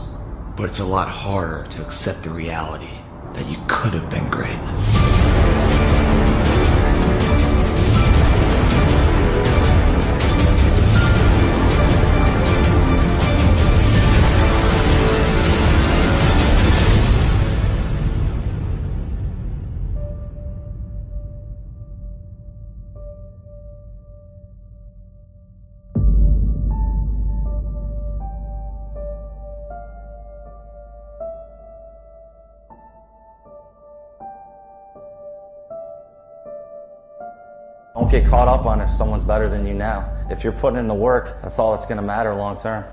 but 0.57 0.67
it's 0.67 0.79
a 0.79 0.85
lot 0.85 1.07
harder 1.07 1.65
to 1.69 1.81
accept 1.81 2.23
the 2.23 2.31
reality 2.31 2.99
that 3.33 3.47
you 3.47 3.63
could 3.67 3.93
have 3.93 4.09
been 4.09 4.29
great. 4.29 5.04
Get 38.19 38.29
caught 38.29 38.47
up 38.47 38.65
on 38.65 38.81
if 38.81 38.89
someone's 38.89 39.23
better 39.23 39.49
than 39.49 39.65
you 39.65 39.73
now. 39.73 40.09
If 40.29 40.43
you're 40.43 40.53
putting 40.53 40.79
in 40.79 40.87
the 40.87 40.93
work, 40.93 41.41
that's 41.41 41.59
all 41.59 41.73
that's 41.73 41.85
going 41.85 41.97
to 41.97 42.03
matter 42.03 42.33
long 42.33 42.59
term. 42.59 42.85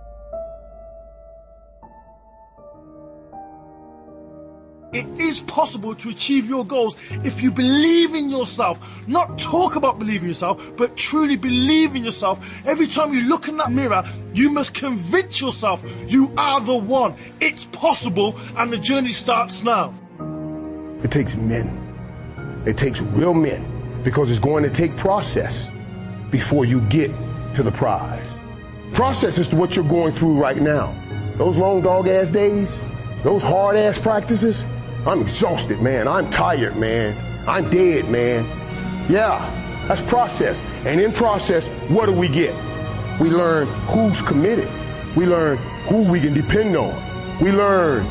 It 4.93 5.07
is 5.19 5.41
possible 5.43 5.95
to 5.95 6.11
achieve 6.11 6.51
your 6.51 6.67
goals 6.67 6.99
if 7.25 7.43
you 7.43 7.51
believe 7.51 8.15
in 8.15 8.29
yourself. 8.29 8.79
Not 9.09 9.39
talk 9.39 9.77
about 9.77 9.99
believing 9.99 10.29
yourself, 10.29 10.77
but 10.77 10.99
truly 10.99 11.37
believe 11.37 11.97
in 11.97 12.05
yourself. 12.05 12.39
Every 12.67 12.87
time 12.87 13.15
you 13.15 13.27
look 13.27 13.49
in 13.49 13.57
that 13.57 13.73
mirror, 13.73 14.05
you 14.35 14.51
must 14.51 14.75
convince 14.75 15.41
yourself 15.41 15.83
you 16.09 16.31
are 16.37 16.61
the 16.61 16.77
one. 16.77 17.15
It's 17.41 17.65
possible, 17.67 18.39
and 18.57 18.71
the 18.71 18.77
journey 18.77 19.13
starts 19.13 19.65
now. 19.65 19.95
It 21.03 21.11
takes 21.11 21.35
men. 21.35 21.79
It 22.67 22.77
takes 22.77 23.01
real 23.01 23.33
men 23.33 23.72
because 24.05 24.31
it's 24.31 24.41
going 24.41 24.65
to 24.65 24.71
take 24.71 24.97
process 24.97 25.71
before 26.31 26.65
you 26.65 26.81
get 26.83 27.11
to 27.55 27.63
the 27.63 27.73
prize. 27.73 28.27
Process 28.95 29.39
is 29.39 29.49
to 29.49 29.57
what 29.57 29.77
you're 29.77 29.85
going 29.85 30.13
through 30.13 30.35
right 30.35 30.61
now. 30.61 30.95
Those 31.37 31.57
long 31.57 31.83
dog 31.83 32.09
ass 32.09 32.29
days, 32.29 32.79
those 33.23 33.43
hard 33.43 33.77
ass 33.77 33.99
practices, 33.99 34.65
I'm 35.07 35.21
exhausted, 35.21 35.81
man. 35.81 36.07
I'm 36.07 36.31
tired, 36.31 36.77
man. 36.77 37.17
I'm 37.49 37.71
dead, 37.71 38.09
man. 38.09 38.45
Yeah, 39.11 39.39
that's 39.89 40.03
process. 40.03 40.63
And 40.85 41.01
in 41.01 41.13
process, 41.13 41.69
what 41.89 42.07
do 42.07 42.13
we 42.13 42.29
get? 42.29 42.55
We 43.21 43.31
learn 43.31 43.67
who's 43.87 44.23
committed. 44.23 44.71
We 45.17 45.27
learn 45.27 45.59
who 45.87 46.03
we 46.03 46.21
can 46.21 46.35
depend 46.35 46.77
on. 46.77 46.95
We 47.41 47.51
learn 47.51 48.07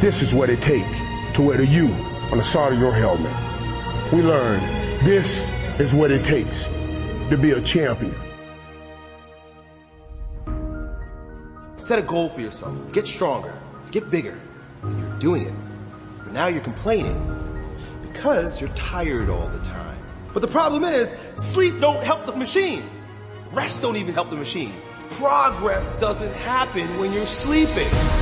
this 0.00 0.22
is 0.22 0.34
what 0.34 0.50
it 0.50 0.60
takes 0.60 0.98
to 1.34 1.42
wear 1.42 1.56
the 1.56 1.66
U 1.66 1.88
on 2.30 2.38
the 2.38 2.44
side 2.44 2.72
of 2.72 2.78
your 2.78 2.92
helmet. 2.92 3.32
We 4.12 4.22
learn 4.22 4.81
this 5.04 5.48
is 5.80 5.92
what 5.92 6.12
it 6.12 6.24
takes 6.24 6.64
to 7.28 7.36
be 7.36 7.50
a 7.50 7.60
champion. 7.60 8.14
Set 11.76 11.98
a 11.98 12.02
goal 12.02 12.28
for 12.28 12.40
yourself. 12.40 12.76
Get 12.92 13.08
stronger. 13.08 13.52
Get 13.90 14.10
bigger. 14.10 14.40
And 14.82 14.98
you're 15.00 15.18
doing 15.18 15.42
it. 15.42 15.54
But 16.18 16.32
now 16.32 16.46
you're 16.46 16.62
complaining 16.62 17.18
because 18.02 18.60
you're 18.60 18.70
tired 18.70 19.28
all 19.28 19.48
the 19.48 19.58
time. 19.60 19.98
But 20.32 20.40
the 20.40 20.48
problem 20.48 20.84
is, 20.84 21.14
sleep 21.34 21.80
don't 21.80 22.02
help 22.04 22.24
the 22.26 22.36
machine. 22.36 22.84
Rest 23.50 23.82
don't 23.82 23.96
even 23.96 24.14
help 24.14 24.30
the 24.30 24.36
machine. 24.36 24.72
Progress 25.10 25.90
doesn't 25.98 26.32
happen 26.34 26.98
when 26.98 27.12
you're 27.12 27.26
sleeping. 27.26 28.21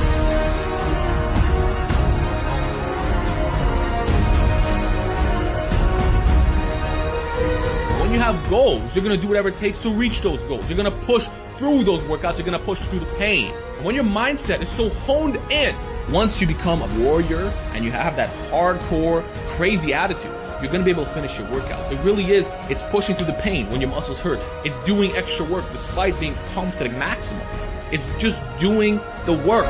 Have 8.21 8.49
goals, 8.51 8.95
you're 8.95 9.03
gonna 9.03 9.17
do 9.17 9.27
whatever 9.27 9.49
it 9.49 9.57
takes 9.57 9.79
to 9.79 9.89
reach 9.89 10.21
those 10.21 10.43
goals. 10.43 10.69
You're 10.69 10.77
gonna 10.77 10.91
push 10.91 11.27
through 11.57 11.83
those 11.85 12.03
workouts, 12.03 12.37
you're 12.37 12.45
gonna 12.45 12.59
push 12.59 12.77
through 12.77 12.99
the 12.99 13.11
pain. 13.17 13.51
And 13.77 13.83
when 13.83 13.95
your 13.95 14.03
mindset 14.03 14.61
is 14.61 14.69
so 14.69 14.89
honed 14.89 15.37
in, 15.49 15.75
once 16.11 16.39
you 16.39 16.45
become 16.45 16.83
a 16.83 17.03
warrior 17.03 17.51
and 17.73 17.83
you 17.83 17.89
have 17.89 18.15
that 18.17 18.31
hardcore, 18.51 19.23
crazy 19.47 19.91
attitude, 19.91 20.31
you're 20.61 20.71
gonna 20.71 20.83
be 20.83 20.91
able 20.91 21.03
to 21.03 21.09
finish 21.09 21.39
your 21.39 21.49
workout. 21.49 21.91
It 21.91 21.97
really 22.03 22.29
is, 22.29 22.47
it's 22.69 22.83
pushing 22.83 23.15
through 23.15 23.25
the 23.25 23.41
pain 23.41 23.67
when 23.71 23.81
your 23.81 23.89
muscles 23.89 24.19
hurt. 24.19 24.39
It's 24.63 24.77
doing 24.85 25.11
extra 25.13 25.43
work 25.47 25.67
despite 25.71 26.19
being 26.19 26.35
pumped 26.53 26.79
at 26.79 26.91
maximum. 26.99 27.47
It's 27.91 28.05
just 28.19 28.43
doing 28.59 28.99
the 29.25 29.33
work. 29.33 29.65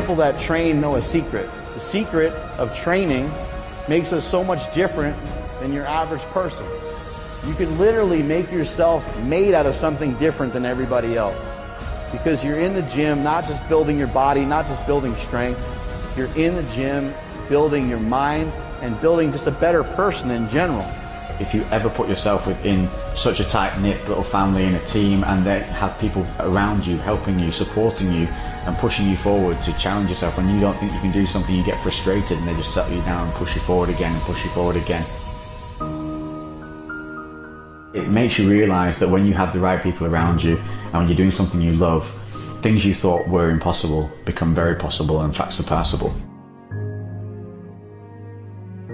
People 0.00 0.14
that 0.14 0.40
train 0.40 0.80
know 0.80 0.96
a 0.96 1.02
secret. 1.02 1.50
Secret 1.82 2.32
of 2.58 2.74
training 2.76 3.30
makes 3.88 4.12
us 4.12 4.24
so 4.24 4.42
much 4.44 4.72
different 4.72 5.16
than 5.60 5.72
your 5.72 5.84
average 5.84 6.22
person. 6.32 6.64
You 7.46 7.54
can 7.54 7.76
literally 7.76 8.22
make 8.22 8.50
yourself 8.52 9.04
made 9.24 9.52
out 9.52 9.66
of 9.66 9.74
something 9.74 10.14
different 10.14 10.52
than 10.52 10.64
everybody 10.64 11.16
else. 11.16 11.36
Because 12.12 12.44
you're 12.44 12.60
in 12.60 12.74
the 12.74 12.82
gym, 12.82 13.22
not 13.24 13.46
just 13.46 13.68
building 13.68 13.98
your 13.98 14.06
body, 14.08 14.44
not 14.44 14.66
just 14.66 14.86
building 14.86 15.14
strength. 15.26 15.60
You're 16.16 16.32
in 16.36 16.54
the 16.54 16.62
gym 16.74 17.12
building 17.48 17.88
your 17.88 18.00
mind 18.00 18.52
and 18.80 18.98
building 19.00 19.32
just 19.32 19.46
a 19.48 19.50
better 19.50 19.82
person 19.82 20.30
in 20.30 20.48
general. 20.50 20.88
If 21.40 21.54
you 21.54 21.64
ever 21.70 21.88
put 21.88 22.08
yourself 22.08 22.46
within 22.46 22.88
such 23.16 23.40
a 23.40 23.44
tight 23.44 23.80
knit 23.80 24.06
little 24.08 24.22
family 24.22 24.64
and 24.64 24.76
a 24.76 24.86
team 24.86 25.24
and 25.24 25.44
they 25.44 25.60
have 25.60 25.98
people 25.98 26.26
around 26.40 26.86
you 26.86 26.98
helping 26.98 27.38
you, 27.38 27.50
supporting 27.50 28.12
you 28.12 28.26
and 28.66 28.76
pushing 28.78 29.08
you 29.08 29.16
forward 29.16 29.60
to 29.64 29.72
challenge 29.78 30.08
yourself 30.08 30.36
when 30.36 30.48
you 30.48 30.60
don't 30.60 30.76
think 30.78 30.92
you 30.92 31.00
can 31.00 31.12
do 31.12 31.26
something, 31.26 31.54
you 31.54 31.64
get 31.64 31.82
frustrated 31.82 32.38
and 32.38 32.46
they 32.46 32.54
just 32.54 32.72
settle 32.72 32.94
you 32.94 33.02
down 33.02 33.26
and 33.26 33.34
push 33.34 33.54
you 33.54 33.60
forward 33.62 33.88
again 33.88 34.14
and 34.14 34.22
push 34.22 34.44
you 34.44 34.50
forward 34.50 34.76
again. 34.76 35.04
It 37.94 38.08
makes 38.08 38.38
you 38.38 38.48
realize 38.48 38.98
that 39.00 39.08
when 39.08 39.26
you 39.26 39.34
have 39.34 39.52
the 39.52 39.60
right 39.60 39.82
people 39.82 40.06
around 40.06 40.42
you 40.42 40.56
and 40.56 40.92
when 40.94 41.08
you're 41.08 41.16
doing 41.16 41.30
something 41.30 41.60
you 41.60 41.74
love, 41.74 42.10
things 42.62 42.84
you 42.84 42.94
thought 42.94 43.26
were 43.28 43.50
impossible 43.50 44.10
become 44.24 44.54
very 44.54 44.76
possible 44.76 45.20
and 45.20 45.30
in 45.30 45.36
fact 45.36 45.52
surpassable. 45.52 46.12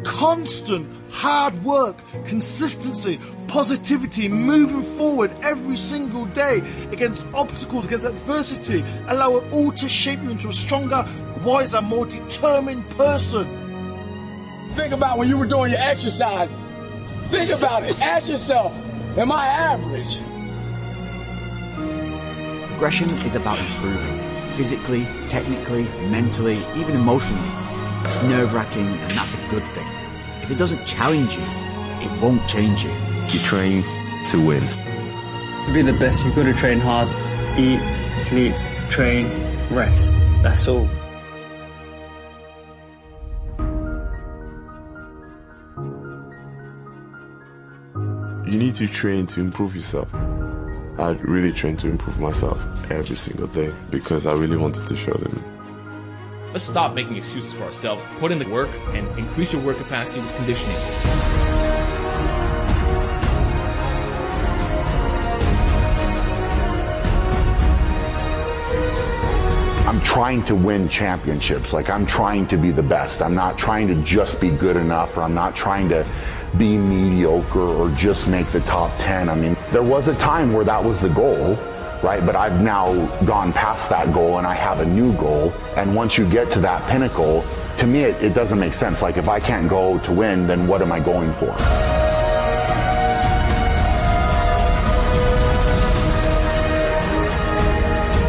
Constant 0.05 0.98
hard 1.11 1.63
work, 1.65 1.97
consistency, 2.27 3.21
positivity, 3.47 4.29
moving 4.29 4.83
forward 4.83 5.31
every 5.43 5.77
single 5.77 6.27
day 6.27 6.63
against 6.93 7.27
obstacles, 7.35 7.87
against 7.87 8.07
adversity. 8.07 8.85
Allow 9.09 9.37
it 9.37 9.53
all 9.53 9.73
to 9.73 9.89
shape 9.89 10.23
you 10.23 10.31
into 10.31 10.49
a 10.49 10.53
stronger, 10.53 11.07
wiser, 11.45 11.81
more 11.81 12.07
determined 12.07 12.89
person. 12.91 13.47
Think 14.75 14.93
about 14.93 15.19
when 15.19 15.29
you 15.29 15.37
were 15.39 15.47
doing 15.47 15.73
your 15.73 15.81
exercises. 15.81 16.69
Think 17.31 17.51
about 17.51 17.85
it. 17.85 17.99
Ask 18.01 18.29
yourself, 18.29 18.73
am 19.17 19.33
I 19.33 19.45
average? 19.47 20.21
Progression 22.69 23.11
is 23.27 23.35
about 23.35 23.59
improving. 23.59 24.19
physically, 24.59 25.07
technically, 25.29 25.85
mentally, 26.11 26.59
even 26.75 26.97
emotionally. 26.97 27.49
It's 28.05 28.21
nerve 28.23 28.53
wracking, 28.53 28.89
and 28.89 29.13
that's 29.13 29.35
a 29.35 29.49
good 29.51 29.63
thing. 29.75 29.98
If 30.49 30.53
it 30.53 30.59
doesn't 30.59 30.87
challenge 30.87 31.37
you, 31.37 31.43
it 31.43 32.23
won't 32.23 32.49
change 32.49 32.83
you. 32.83 32.91
You 33.29 33.39
train 33.41 33.83
to 34.31 34.43
win. 34.43 34.67
To 35.67 35.71
be 35.75 35.83
the 35.83 35.93
best, 36.01 36.25
you've 36.25 36.35
got 36.35 36.45
to 36.45 36.55
train 36.55 36.79
hard, 36.79 37.07
eat, 37.59 37.83
sleep, 38.17 38.55
train, 38.89 39.27
rest. 39.69 40.17
That's 40.43 40.67
all. 40.67 40.89
You 48.47 48.59
need 48.59 48.75
to 48.77 48.87
train 48.89 49.27
to 49.27 49.41
improve 49.41 49.77
yourself. 49.77 50.15
I 50.15 51.11
really 51.21 51.53
train 51.53 51.77
to 51.77 51.91
improve 51.91 52.19
myself 52.21 52.67
every 52.91 53.17
single 53.17 53.49
day 53.49 53.71
because 53.91 54.27
I 54.27 54.33
really 54.33 54.57
wanted 54.57 54.87
to 54.87 54.97
show 54.97 55.13
them. 55.13 55.58
Let's 56.53 56.65
stop 56.65 56.95
making 56.95 57.17
excuses 57.17 57.53
for 57.53 57.65
ourselves, 57.65 58.07
put 58.17 58.33
in 58.33 58.39
the 58.39 58.49
work, 58.49 58.71
and 58.95 59.07
increase 59.19 59.53
your 59.53 59.61
work 59.61 59.77
capacity 59.77 60.21
with 60.21 60.35
conditioning. 60.37 60.77
I'm 69.87 70.01
trying 70.01 70.43
to 70.45 70.55
win 70.55 70.89
championships. 70.89 71.75
Like 71.75 71.91
I'm 71.91 72.07
trying 72.07 72.47
to 72.49 72.57
be 72.57 72.71
the 72.71 72.83
best. 72.83 73.21
I'm 73.21 73.35
not 73.35 73.59
trying 73.59 73.89
to 73.89 73.95
just 74.03 74.41
be 74.41 74.51
good 74.51 74.77
enough 74.77 75.19
or 75.19 75.23
I'm 75.23 75.35
not 75.35 75.55
trying 75.55 75.91
to 75.91 76.07
be 76.57 76.79
mediocre 76.79 77.59
or 77.59 77.91
just 77.91 78.27
make 78.27 78.47
the 78.53 78.61
top 78.61 78.91
10. 78.99 79.29
I 79.29 79.35
mean, 79.35 79.55
there 79.71 79.83
was 79.83 80.09
a 80.09 80.15
time 80.15 80.55
where 80.55 80.65
that 80.65 80.83
was 80.83 80.99
the 81.01 81.11
goal, 81.11 81.59
right? 82.03 82.25
But 82.25 82.37
I've 82.37 82.61
now 82.61 83.07
gone 83.25 83.53
past 83.53 83.89
that 83.91 84.13
goal 84.13 84.39
and 84.39 84.47
I 84.47 84.55
have 84.55 84.81
a 84.81 84.87
new 84.87 85.13
goal. 85.17 85.53
And 85.77 85.95
once 85.95 86.17
you 86.17 86.29
get 86.29 86.51
to 86.53 86.61
that 86.61 86.89
pinnacle, 86.91 87.45
to 87.79 87.87
me, 87.87 88.03
it, 88.03 88.23
it 88.23 88.35
doesn't 88.35 88.59
make 88.59 88.75
sense. 88.75 89.03
Like 89.03 89.17
if 89.17 89.29
I 89.29 89.41
can't 89.41 89.69
go 89.69 89.99
to 90.01 90.13
win, 90.13 90.47
then 90.47 90.67
what 90.67 90.83
am 90.83 90.93
I 90.93 91.01
going 91.01 91.33
for? 91.35 91.47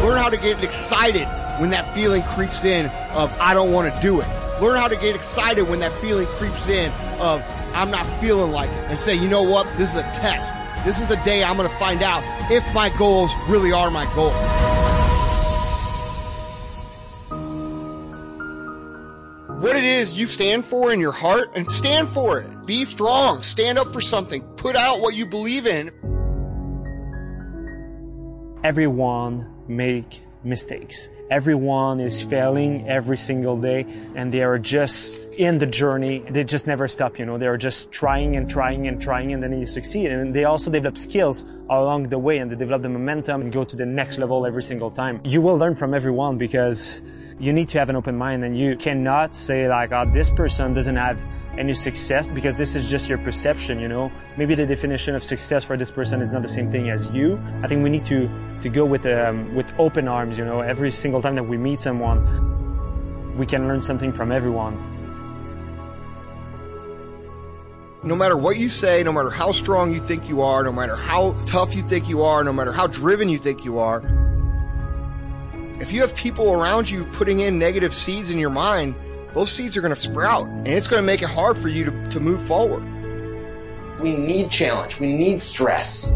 Learn 0.06 0.18
how 0.18 0.30
to 0.30 0.36
get 0.36 0.62
excited 0.62 1.26
when 1.60 1.70
that 1.70 1.92
feeling 1.94 2.22
creeps 2.22 2.64
in 2.64 2.86
of 3.12 3.32
I 3.40 3.54
don't 3.54 3.72
want 3.72 3.92
to 3.92 4.00
do 4.00 4.20
it. 4.20 4.28
Learn 4.60 4.76
how 4.76 4.88
to 4.88 4.96
get 4.96 5.14
excited 5.14 5.68
when 5.68 5.80
that 5.80 5.92
feeling 6.00 6.26
creeps 6.26 6.68
in 6.68 6.92
of 7.20 7.42
I'm 7.72 7.90
not 7.90 8.04
feeling 8.20 8.50
like 8.50 8.70
it 8.70 8.84
and 8.88 8.98
say, 8.98 9.14
you 9.14 9.28
know 9.28 9.42
what? 9.42 9.66
This 9.78 9.90
is 9.90 9.96
a 9.96 10.02
test. 10.02 10.52
This 10.84 10.98
is 10.98 11.08
the 11.08 11.16
day 11.16 11.44
I'm 11.44 11.56
going 11.58 11.68
to 11.68 11.76
find 11.76 12.02
out 12.02 12.22
if 12.50 12.72
my 12.72 12.88
goals 12.88 13.34
really 13.48 13.70
are 13.70 13.90
my 13.90 14.06
goals. 14.14 14.32
What 19.62 19.76
it 19.76 19.84
is 19.84 20.18
you 20.18 20.26
stand 20.26 20.64
for 20.64 20.90
in 20.90 20.98
your 20.98 21.12
heart 21.12 21.50
and 21.54 21.70
stand 21.70 22.08
for 22.08 22.40
it. 22.40 22.64
Be 22.64 22.86
strong. 22.86 23.42
Stand 23.42 23.78
up 23.78 23.92
for 23.92 24.00
something. 24.00 24.40
Put 24.56 24.74
out 24.74 25.00
what 25.00 25.14
you 25.14 25.26
believe 25.26 25.66
in. 25.66 25.90
Everyone 28.64 29.52
make 29.68 30.22
mistakes. 30.42 31.10
Everyone 31.30 32.00
is 32.00 32.22
failing 32.22 32.88
every 32.88 33.18
single 33.18 33.58
day 33.58 33.84
and 34.14 34.32
they 34.32 34.40
are 34.40 34.58
just 34.58 35.14
in 35.40 35.56
the 35.56 35.66
journey. 35.66 36.22
They 36.28 36.44
just 36.44 36.66
never 36.66 36.86
stop, 36.86 37.18
you 37.18 37.24
know, 37.24 37.38
they're 37.38 37.56
just 37.56 37.90
trying 37.90 38.36
and 38.36 38.48
trying 38.48 38.86
and 38.86 39.00
trying 39.00 39.32
and 39.32 39.42
then 39.42 39.58
you 39.58 39.64
succeed. 39.64 40.12
And 40.12 40.34
they 40.34 40.44
also 40.44 40.70
develop 40.70 40.98
skills 40.98 41.46
along 41.70 42.10
the 42.10 42.18
way 42.18 42.36
and 42.36 42.50
they 42.50 42.56
develop 42.56 42.82
the 42.82 42.90
momentum 42.90 43.40
and 43.40 43.50
go 43.50 43.64
to 43.64 43.74
the 43.74 43.86
next 43.86 44.18
level 44.18 44.44
every 44.44 44.62
single 44.62 44.90
time. 44.90 45.18
You 45.24 45.40
will 45.40 45.56
learn 45.56 45.76
from 45.76 45.94
everyone 45.94 46.36
because 46.36 47.00
you 47.38 47.54
need 47.54 47.70
to 47.70 47.78
have 47.78 47.88
an 47.88 47.96
open 47.96 48.18
mind 48.18 48.44
and 48.44 48.58
you 48.58 48.76
cannot 48.76 49.34
say 49.34 49.66
like, 49.66 49.92
oh, 49.92 50.04
this 50.12 50.28
person 50.28 50.74
doesn't 50.74 50.96
have 50.96 51.18
any 51.56 51.72
success 51.72 52.28
because 52.28 52.54
this 52.56 52.74
is 52.74 52.90
just 52.90 53.08
your 53.08 53.16
perception, 53.16 53.80
you 53.80 53.88
know. 53.88 54.12
Maybe 54.36 54.54
the 54.54 54.66
definition 54.66 55.14
of 55.14 55.24
success 55.24 55.64
for 55.64 55.78
this 55.78 55.90
person 55.90 56.20
is 56.20 56.32
not 56.32 56.42
the 56.42 56.48
same 56.48 56.70
thing 56.70 56.90
as 56.90 57.08
you. 57.12 57.40
I 57.62 57.66
think 57.66 57.82
we 57.82 57.88
need 57.88 58.04
to, 58.04 58.28
to 58.60 58.68
go 58.68 58.84
with, 58.84 59.06
um, 59.06 59.54
with 59.54 59.66
open 59.78 60.06
arms, 60.06 60.36
you 60.36 60.44
know. 60.44 60.60
Every 60.60 60.90
single 60.90 61.22
time 61.22 61.34
that 61.36 61.44
we 61.44 61.56
meet 61.56 61.80
someone, 61.80 63.38
we 63.38 63.46
can 63.46 63.66
learn 63.66 63.80
something 63.80 64.12
from 64.12 64.32
everyone. 64.32 64.89
No 68.02 68.16
matter 68.16 68.34
what 68.34 68.56
you 68.56 68.70
say, 68.70 69.02
no 69.02 69.12
matter 69.12 69.28
how 69.28 69.52
strong 69.52 69.92
you 69.92 70.00
think 70.00 70.26
you 70.26 70.40
are, 70.40 70.62
no 70.62 70.72
matter 70.72 70.96
how 70.96 71.36
tough 71.44 71.74
you 71.74 71.86
think 71.86 72.08
you 72.08 72.22
are, 72.22 72.42
no 72.42 72.52
matter 72.52 72.72
how 72.72 72.86
driven 72.86 73.28
you 73.28 73.36
think 73.36 73.62
you 73.62 73.78
are, 73.78 74.02
if 75.80 75.92
you 75.92 76.00
have 76.00 76.14
people 76.14 76.50
around 76.50 76.88
you 76.88 77.04
putting 77.06 77.40
in 77.40 77.58
negative 77.58 77.94
seeds 77.94 78.30
in 78.30 78.38
your 78.38 78.48
mind, 78.48 78.94
those 79.34 79.52
seeds 79.52 79.76
are 79.76 79.82
going 79.82 79.92
to 79.94 80.00
sprout 80.00 80.46
and 80.48 80.68
it's 80.68 80.88
going 80.88 81.02
to 81.02 81.06
make 81.06 81.20
it 81.20 81.28
hard 81.28 81.58
for 81.58 81.68
you 81.68 81.84
to, 81.84 82.08
to 82.08 82.20
move 82.20 82.42
forward. 82.46 82.82
We 84.00 84.16
need 84.16 84.50
challenge. 84.50 84.98
We 84.98 85.14
need 85.14 85.42
stress. 85.42 86.10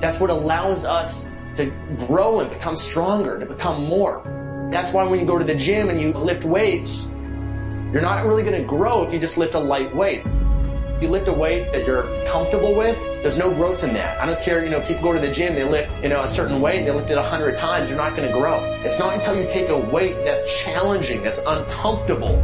That's 0.00 0.20
what 0.20 0.30
allows 0.30 0.84
us 0.84 1.28
to 1.56 1.66
grow 2.06 2.38
and 2.38 2.48
become 2.48 2.76
stronger, 2.76 3.40
to 3.40 3.46
become 3.46 3.84
more. 3.86 4.22
That's 4.70 4.92
why 4.92 5.02
when 5.02 5.18
you 5.18 5.26
go 5.26 5.36
to 5.36 5.44
the 5.44 5.56
gym 5.56 5.90
and 5.90 6.00
you 6.00 6.12
lift 6.12 6.44
weights, 6.44 7.08
you're 7.92 8.00
not 8.00 8.24
really 8.26 8.42
going 8.42 8.60
to 8.60 8.66
grow 8.66 9.02
if 9.04 9.12
you 9.12 9.20
just 9.20 9.36
lift 9.36 9.54
a 9.54 9.58
light 9.58 9.94
weight. 9.94 10.22
If 10.96 11.02
you 11.02 11.10
lift 11.10 11.28
a 11.28 11.32
weight 11.32 11.70
that 11.72 11.86
you're 11.86 12.04
comfortable 12.26 12.74
with, 12.74 12.96
there's 13.22 13.36
no 13.36 13.52
growth 13.52 13.84
in 13.84 13.92
that. 13.92 14.18
I 14.18 14.24
don't 14.24 14.40
care, 14.40 14.64
you 14.64 14.70
know, 14.70 14.80
people 14.80 15.02
go 15.02 15.12
to 15.12 15.18
the 15.18 15.30
gym, 15.30 15.54
they 15.54 15.64
lift, 15.64 16.02
you 16.02 16.08
know, 16.08 16.22
a 16.22 16.28
certain 16.28 16.62
weight, 16.62 16.84
they 16.86 16.90
lift 16.90 17.10
it 17.10 17.18
a 17.18 17.22
hundred 17.22 17.58
times, 17.58 17.90
you're 17.90 17.98
not 17.98 18.16
going 18.16 18.26
to 18.26 18.34
grow. 18.34 18.62
It's 18.82 18.98
not 18.98 19.14
until 19.14 19.36
you 19.36 19.44
take 19.50 19.68
a 19.68 19.76
weight 19.76 20.16
that's 20.24 20.62
challenging, 20.62 21.22
that's 21.22 21.40
uncomfortable, 21.46 22.36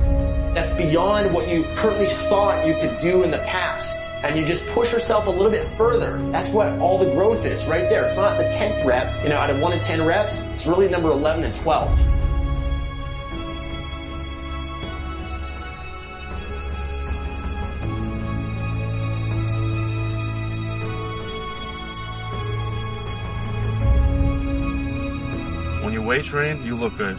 that's 0.54 0.70
beyond 0.70 1.32
what 1.32 1.48
you 1.48 1.64
currently 1.76 2.08
thought 2.08 2.66
you 2.66 2.74
could 2.74 2.98
do 3.00 3.22
in 3.22 3.30
the 3.30 3.38
past, 3.38 4.10
and 4.22 4.38
you 4.38 4.44
just 4.44 4.66
push 4.68 4.92
yourself 4.92 5.28
a 5.28 5.30
little 5.30 5.50
bit 5.50 5.66
further. 5.78 6.18
That's 6.30 6.50
what 6.50 6.78
all 6.78 6.98
the 6.98 7.10
growth 7.12 7.46
is, 7.46 7.64
right 7.66 7.88
there. 7.88 8.04
It's 8.04 8.16
not 8.16 8.36
the 8.36 8.44
10th 8.44 8.84
rep, 8.84 9.22
you 9.22 9.30
know, 9.30 9.38
out 9.38 9.48
of 9.48 9.60
1 9.60 9.72
in 9.72 9.80
10 9.80 10.04
reps, 10.04 10.44
it's 10.48 10.66
really 10.66 10.88
number 10.88 11.10
11 11.10 11.44
and 11.44 11.56
12. 11.56 12.17
Train, 26.22 26.62
you 26.64 26.76
look 26.76 26.96
good. 26.96 27.16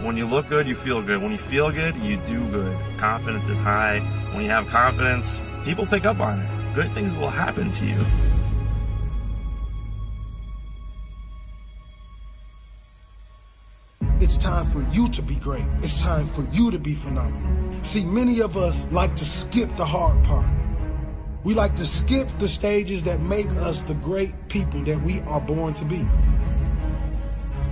When 0.00 0.16
you 0.16 0.26
look 0.26 0.48
good, 0.48 0.66
you 0.66 0.74
feel 0.74 1.02
good. 1.02 1.20
When 1.20 1.32
you 1.32 1.38
feel 1.38 1.70
good, 1.70 1.96
you 1.96 2.16
do 2.26 2.48
good. 2.50 2.76
Confidence 2.98 3.48
is 3.48 3.60
high. 3.60 4.00
When 4.32 4.44
you 4.44 4.50
have 4.50 4.68
confidence, 4.68 5.42
people 5.64 5.86
pick 5.86 6.04
up 6.04 6.20
on 6.20 6.40
it. 6.40 6.74
Good 6.74 6.92
things 6.92 7.16
will 7.16 7.30
happen 7.30 7.70
to 7.70 7.86
you. 7.86 8.00
It's 14.20 14.38
time 14.38 14.66
for 14.70 14.82
you 14.92 15.08
to 15.08 15.22
be 15.22 15.36
great. 15.36 15.64
It's 15.82 16.02
time 16.02 16.26
for 16.26 16.42
you 16.52 16.70
to 16.70 16.78
be 16.78 16.94
phenomenal. 16.94 17.82
See, 17.82 18.04
many 18.04 18.40
of 18.40 18.56
us 18.56 18.86
like 18.90 19.14
to 19.16 19.24
skip 19.24 19.74
the 19.76 19.84
hard 19.84 20.22
part. 20.24 20.48
We 21.44 21.54
like 21.54 21.76
to 21.76 21.84
skip 21.84 22.28
the 22.38 22.48
stages 22.48 23.04
that 23.04 23.20
make 23.20 23.48
us 23.48 23.84
the 23.84 23.94
great 23.94 24.34
people 24.48 24.82
that 24.84 25.00
we 25.02 25.20
are 25.22 25.40
born 25.40 25.74
to 25.74 25.84
be. 25.84 26.06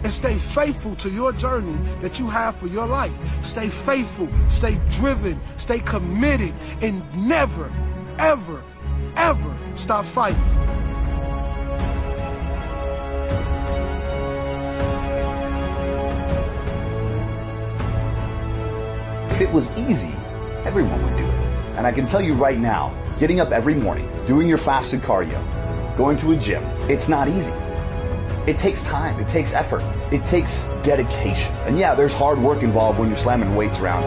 And 0.07 0.13
stay 0.13 0.39
faithful 0.39 0.95
to 1.03 1.11
your 1.11 1.33
journey 1.33 1.77
that 2.01 2.21
you 2.21 2.29
have 2.29 2.55
for 2.55 2.69
your 2.69 2.87
life. 2.87 3.13
Stay 3.45 3.69
faithful, 3.69 4.29
stay 4.49 4.81
driven, 4.89 5.41
stay 5.57 5.81
committed, 5.81 6.55
and 6.81 7.03
never, 7.27 7.73
ever, 8.21 8.63
ever 9.17 9.59
stop 9.75 10.05
fighting. 10.05 10.41
If 19.33 19.41
it 19.41 19.51
was 19.51 19.77
easy, 19.77 20.15
everyone 20.65 21.03
would 21.03 21.17
do 21.17 21.25
it. 21.25 21.35
And 21.79 21.85
I 21.85 21.91
can 21.91 22.07
tell 22.07 22.21
you 22.21 22.35
right 22.35 22.61
now, 22.61 22.95
getting 23.19 23.41
up 23.41 23.51
every 23.51 23.75
morning, 23.75 24.09
doing 24.25 24.49
your 24.49 24.59
fasted 24.59 25.01
cardio, 25.01 25.43
going 25.97 26.17
to 26.19 26.31
a 26.31 26.37
gym, 26.37 26.63
it's 26.89 27.09
not 27.09 27.27
easy. 27.27 27.55
It 28.47 28.61
takes 28.61 28.85
time, 28.85 29.19
it 29.19 29.27
takes 29.27 29.53
effort, 29.53 29.83
it 30.13 30.25
takes 30.27 30.63
dedication. 30.83 31.55
And 31.67 31.79
yeah, 31.79 31.95
there's 31.95 32.15
hard 32.15 32.39
work 32.39 32.63
involved 32.63 32.99
when 32.99 33.09
you're 33.09 33.19
slamming 33.19 33.55
weights 33.57 33.81
around. 33.81 34.05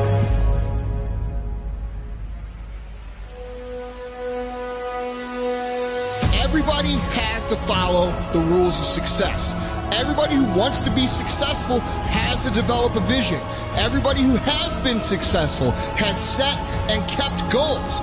Everybody 6.34 6.94
has 6.94 7.46
to 7.48 7.56
follow 7.56 8.12
the 8.34 8.40
rules 8.40 8.80
of 8.80 8.86
success. 8.86 9.54
Everybody 9.92 10.36
who 10.36 10.46
wants 10.58 10.82
to 10.82 10.92
be 10.92 11.08
successful 11.08 11.80
has 11.80 12.42
to 12.42 12.52
develop 12.52 12.96
a 12.96 13.02
vision. 13.02 13.40
Everybody 13.76 14.22
who 14.22 14.36
has 14.36 14.78
been 14.84 15.02
successful 15.02 15.72
has 15.72 16.20
set 16.20 16.58
and 16.90 17.08
kept 17.10 17.52
goals. 17.52 18.02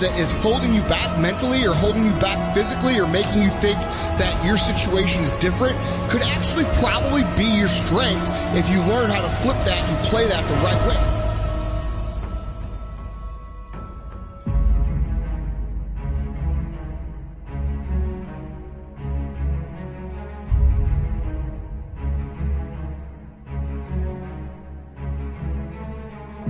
That 0.00 0.18
is 0.18 0.32
holding 0.32 0.72
you 0.74 0.80
back 0.82 1.18
mentally 1.18 1.66
or 1.66 1.74
holding 1.74 2.06
you 2.06 2.12
back 2.12 2.54
physically 2.54 2.98
or 2.98 3.06
making 3.06 3.42
you 3.42 3.50
think 3.50 3.78
that 4.16 4.44
your 4.44 4.56
situation 4.56 5.22
is 5.22 5.34
different 5.34 5.76
could 6.08 6.22
actually 6.22 6.64
probably 6.80 7.22
be 7.36 7.44
your 7.44 7.68
strength 7.68 8.26
if 8.56 8.68
you 8.70 8.78
learn 8.80 9.10
how 9.10 9.20
to 9.20 9.28
flip 9.42 9.56
that 9.64 9.88
and 9.88 10.08
play 10.08 10.26
that 10.26 10.42
the 10.48 10.54
right 10.64 10.88
way. 10.88 11.16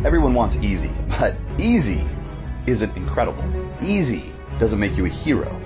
Everyone 0.04 0.34
wants 0.34 0.56
easy, 0.56 0.90
but 1.18 1.36
easy 1.58 2.06
isn't 2.66 2.96
incredible. 2.96 3.44
Easy 3.82 4.32
doesn't 4.58 4.78
make 4.78 4.96
you 4.96 5.06
a 5.06 5.08
hero. 5.08 5.60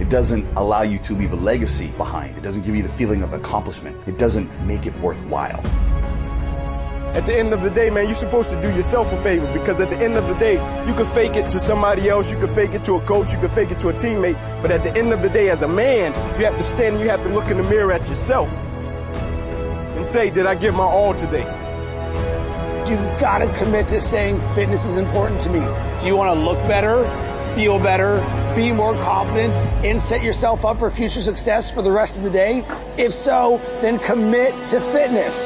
It 0.00 0.10
doesn't 0.10 0.46
allow 0.56 0.82
you 0.82 0.98
to 1.00 1.14
leave 1.14 1.32
a 1.32 1.36
legacy 1.36 1.88
behind. 1.96 2.36
It 2.36 2.42
doesn't 2.42 2.62
give 2.62 2.76
you 2.76 2.82
the 2.82 2.88
feeling 2.90 3.22
of 3.22 3.32
accomplishment. 3.32 3.96
It 4.06 4.16
doesn't 4.16 4.48
make 4.64 4.86
it 4.86 4.96
worthwhile. 5.00 5.60
At 7.16 7.26
the 7.26 7.36
end 7.36 7.52
of 7.52 7.62
the 7.62 7.70
day, 7.70 7.90
man, 7.90 8.06
you're 8.06 8.14
supposed 8.14 8.50
to 8.50 8.62
do 8.62 8.68
yourself 8.68 9.10
a 9.12 9.22
favor 9.22 9.50
because 9.52 9.80
at 9.80 9.88
the 9.90 9.96
end 9.96 10.14
of 10.14 10.28
the 10.28 10.34
day, 10.34 10.52
you 10.86 10.94
can 10.94 11.06
fake 11.12 11.36
it 11.36 11.48
to 11.50 11.58
somebody 11.58 12.08
else, 12.08 12.30
you 12.30 12.38
can 12.38 12.54
fake 12.54 12.74
it 12.74 12.84
to 12.84 12.94
a 12.94 13.00
coach, 13.00 13.32
you 13.32 13.38
can 13.38 13.50
fake 13.50 13.70
it 13.70 13.80
to 13.80 13.88
a 13.88 13.92
teammate, 13.94 14.36
but 14.62 14.70
at 14.70 14.84
the 14.84 14.96
end 14.96 15.12
of 15.12 15.22
the 15.22 15.30
day, 15.30 15.48
as 15.48 15.62
a 15.62 15.68
man, 15.68 16.12
you 16.38 16.44
have 16.44 16.56
to 16.56 16.62
stand 16.62 16.96
and 16.96 17.02
you 17.02 17.10
have 17.10 17.22
to 17.22 17.28
look 17.30 17.46
in 17.46 17.56
the 17.56 17.62
mirror 17.64 17.92
at 17.92 18.06
yourself 18.08 18.48
and 18.50 20.06
say, 20.06 20.30
did 20.30 20.46
I 20.46 20.54
give 20.54 20.74
my 20.74 20.84
all 20.84 21.14
today? 21.14 21.46
You've 22.88 23.20
got 23.20 23.38
to 23.38 23.58
commit 23.58 23.86
to 23.88 24.00
saying 24.00 24.40
fitness 24.54 24.86
is 24.86 24.96
important 24.96 25.42
to 25.42 25.50
me. 25.50 25.58
Do 26.00 26.06
you 26.06 26.16
want 26.16 26.34
to 26.34 26.42
look 26.42 26.56
better, 26.66 27.04
feel 27.54 27.78
better, 27.78 28.20
be 28.56 28.72
more 28.72 28.94
confident, 28.94 29.54
and 29.84 30.00
set 30.00 30.22
yourself 30.22 30.64
up 30.64 30.78
for 30.78 30.90
future 30.90 31.20
success 31.20 31.70
for 31.70 31.82
the 31.82 31.90
rest 31.90 32.16
of 32.16 32.22
the 32.22 32.30
day? 32.30 32.64
If 32.96 33.12
so, 33.12 33.60
then 33.82 33.98
commit 33.98 34.54
to 34.70 34.80
fitness. 34.80 35.44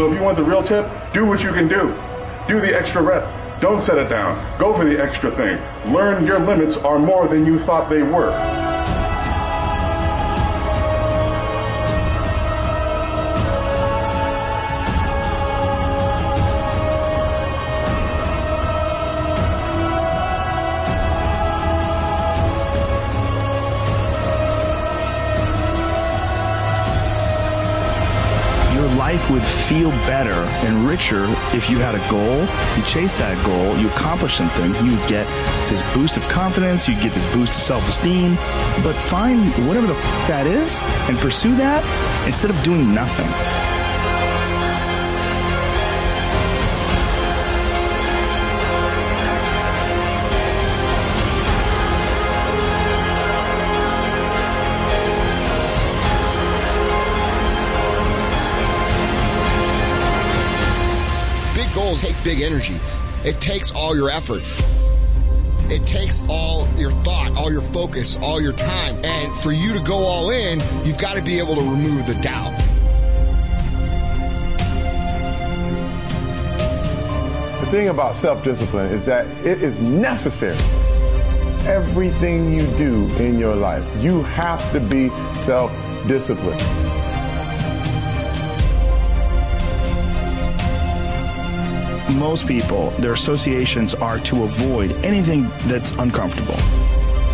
So 0.00 0.10
if 0.10 0.14
you 0.14 0.22
want 0.22 0.38
the 0.38 0.42
real 0.42 0.62
tip, 0.62 0.90
do 1.12 1.26
what 1.26 1.42
you 1.42 1.52
can 1.52 1.68
do. 1.68 1.94
Do 2.48 2.58
the 2.58 2.74
extra 2.74 3.02
rep. 3.02 3.60
Don't 3.60 3.82
set 3.82 3.98
it 3.98 4.08
down. 4.08 4.34
Go 4.58 4.72
for 4.72 4.82
the 4.82 4.98
extra 4.98 5.30
thing. 5.30 5.60
Learn 5.92 6.26
your 6.26 6.38
limits 6.38 6.78
are 6.78 6.98
more 6.98 7.28
than 7.28 7.44
you 7.44 7.58
thought 7.58 7.90
they 7.90 8.02
were. 8.02 8.30
Would 29.30 29.42
feel 29.42 29.90
better 30.10 30.32
and 30.66 30.86
richer 30.86 31.24
if 31.54 31.70
you 31.70 31.78
had 31.78 31.94
a 31.94 32.10
goal, 32.10 32.40
you 32.76 32.82
chase 32.84 33.14
that 33.14 33.36
goal, 33.46 33.78
you 33.78 33.88
accomplish 33.88 34.36
some 34.36 34.50
things, 34.50 34.82
you 34.82 34.96
would 34.96 35.08
get 35.08 35.26
this 35.70 35.82
boost 35.94 36.16
of 36.16 36.22
confidence, 36.28 36.88
you'd 36.88 37.00
get 37.00 37.12
this 37.14 37.32
boost 37.32 37.54
of 37.54 37.60
self-esteem. 37.60 38.34
But 38.82 38.94
find 38.94 39.46
whatever 39.68 39.86
the 39.86 39.94
f- 39.94 40.28
that 40.28 40.46
is 40.46 40.78
and 41.08 41.16
pursue 41.18 41.54
that 41.56 41.84
instead 42.26 42.50
of 42.50 42.60
doing 42.62 42.92
nothing. 42.92 43.69
Big 62.22 62.42
energy. 62.42 62.78
It 63.24 63.40
takes 63.40 63.72
all 63.72 63.96
your 63.96 64.10
effort. 64.10 64.42
It 65.70 65.86
takes 65.86 66.22
all 66.28 66.68
your 66.76 66.90
thought, 66.90 67.36
all 67.36 67.50
your 67.50 67.62
focus, 67.62 68.18
all 68.18 68.40
your 68.42 68.52
time. 68.52 69.02
And 69.04 69.34
for 69.36 69.52
you 69.52 69.72
to 69.72 69.80
go 69.80 69.98
all 69.98 70.30
in, 70.30 70.60
you've 70.84 70.98
got 70.98 71.14
to 71.14 71.22
be 71.22 71.38
able 71.38 71.54
to 71.54 71.62
remove 71.62 72.06
the 72.06 72.14
doubt. 72.16 72.50
The 77.60 77.66
thing 77.70 77.88
about 77.88 78.16
self-discipline 78.16 78.92
is 78.92 79.06
that 79.06 79.26
it 79.46 79.62
is 79.62 79.78
necessary. 79.80 80.58
Everything 81.66 82.52
you 82.52 82.66
do 82.76 83.06
in 83.16 83.38
your 83.38 83.54
life, 83.54 83.84
you 84.02 84.22
have 84.24 84.72
to 84.72 84.80
be 84.80 85.08
self-disciplined. 85.40 86.79
Most 92.20 92.46
people, 92.46 92.90
their 92.98 93.14
associations 93.14 93.94
are 93.94 94.18
to 94.20 94.44
avoid 94.44 94.92
anything 95.02 95.48
that's 95.64 95.92
uncomfortable. 95.92 96.54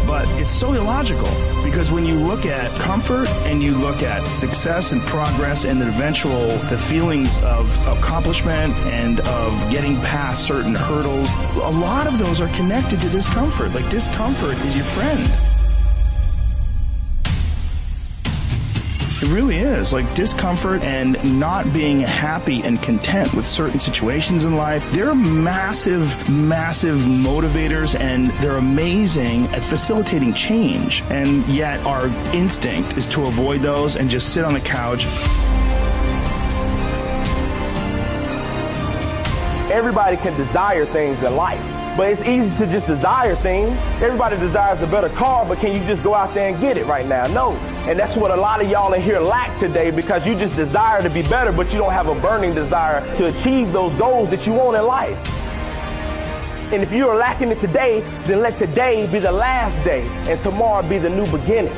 But 0.07 0.29
it's 0.41 0.49
so 0.49 0.75
illogical 0.75 1.29
because 1.65 1.91
when 1.91 2.07
you 2.07 2.15
look 2.15 2.47
at 2.47 2.71
comfort 2.79 3.27
and 3.49 3.61
you 3.61 3.73
look 3.73 4.05
at 4.05 4.25
success 4.31 4.93
and 4.93 5.03
progress 5.03 5.65
and 5.65 5.81
the 5.81 5.89
eventual 5.89 6.47
the 6.71 6.79
feelings 6.79 7.41
of 7.41 7.69
accomplishment 7.89 8.75
and 8.87 9.19
of 9.23 9.53
getting 9.73 9.97
past 10.03 10.47
certain 10.47 10.77
hurdles, 10.77 11.29
a 11.57 11.81
lot 11.81 12.07
of 12.07 12.21
those 12.21 12.41
are 12.41 12.49
connected 12.55 13.01
to 13.01 13.09
discomfort. 13.09 13.73
Like 13.73 13.91
discomfort 13.91 14.57
is 14.59 14.77
your 14.77 14.85
friend. 14.85 15.46
It 19.27 19.33
really 19.33 19.59
is. 19.59 19.93
Like 19.93 20.15
discomfort 20.15 20.83
and 20.83 21.41
not 21.41 21.73
being 21.73 21.99
happy 21.99 22.63
and 22.63 22.81
content 22.81 23.35
with 23.35 23.45
certain 23.45 23.81
situations 23.81 24.45
in 24.45 24.55
life. 24.55 24.89
They're 24.93 25.17
massive, 25.17 26.31
massive 26.31 27.01
motivators 27.01 27.99
and 27.99 28.31
they're 28.41 28.59
amazing 28.59 29.47
at 29.47 29.65
facilitating 29.65 30.33
change. 30.33 31.03
And 31.11 31.45
yet 31.49 31.85
our 31.85 32.07
instinct 32.37 32.97
is 32.97 33.09
to 33.09 33.25
avoid 33.25 33.63
those 33.63 33.97
and 33.97 34.09
just 34.09 34.33
sit 34.33 34.45
on 34.45 34.55
the 34.55 34.61
couch. 34.61 35.07
Everybody 39.73 40.19
can 40.19 40.37
desire 40.37 40.87
things 40.87 41.21
in 41.25 41.35
life, 41.35 41.61
but 41.97 42.13
it's 42.13 42.23
easy 42.23 42.57
to 42.59 42.71
just 42.71 42.87
desire 42.87 43.35
things. 43.35 43.77
Everybody 44.01 44.37
desires 44.37 44.81
a 44.83 44.87
better 44.87 45.09
car, 45.09 45.45
but 45.45 45.59
can 45.59 45.75
you 45.75 45.85
just 45.89 46.05
go 46.05 46.15
out 46.15 46.33
there 46.33 46.49
and 46.49 46.61
get 46.61 46.79
it 46.79 46.87
right 46.87 47.07
now? 47.07 47.27
No. 47.27 47.76
And 47.87 47.97
that's 47.97 48.17
what 48.17 48.33
a 48.33 48.37
lot 48.37 48.61
of 48.61 48.69
y'all 48.69 48.93
in 48.95 49.01
here 49.01 49.21
lack 49.21 49.61
today 49.61 49.93
because 49.93 50.27
you 50.27 50.35
just 50.35 50.57
desire 50.57 51.01
to 51.03 51.09
be 51.09 51.23
better, 51.23 51.53
but 51.53 51.71
you 51.71 51.79
don't 51.79 51.93
have 51.93 52.09
a 52.09 52.17
burning 52.17 52.53
desire 52.53 53.01
to 53.17 53.27
achieve 53.27 53.73
those 53.73 53.97
goals 53.97 54.29
that 54.31 54.45
you 54.45 54.53
want 54.53 54.77
in 54.77 54.85
life. 54.85 55.17
And 56.73 56.83
if 56.83 56.91
you 56.91 57.09
are 57.09 57.17
lacking 57.17 57.53
it 57.53 57.61
today, 57.61 58.01
then 58.25 58.41
let 58.41 58.59
today 58.59 59.07
be 59.13 59.21
the 59.21 59.31
last 59.31 59.85
day 59.85 60.05
and 60.29 60.41
tomorrow 60.43 60.83
be 60.89 60.99
the 60.99 61.09
new 61.09 61.31
beginning. 61.31 61.73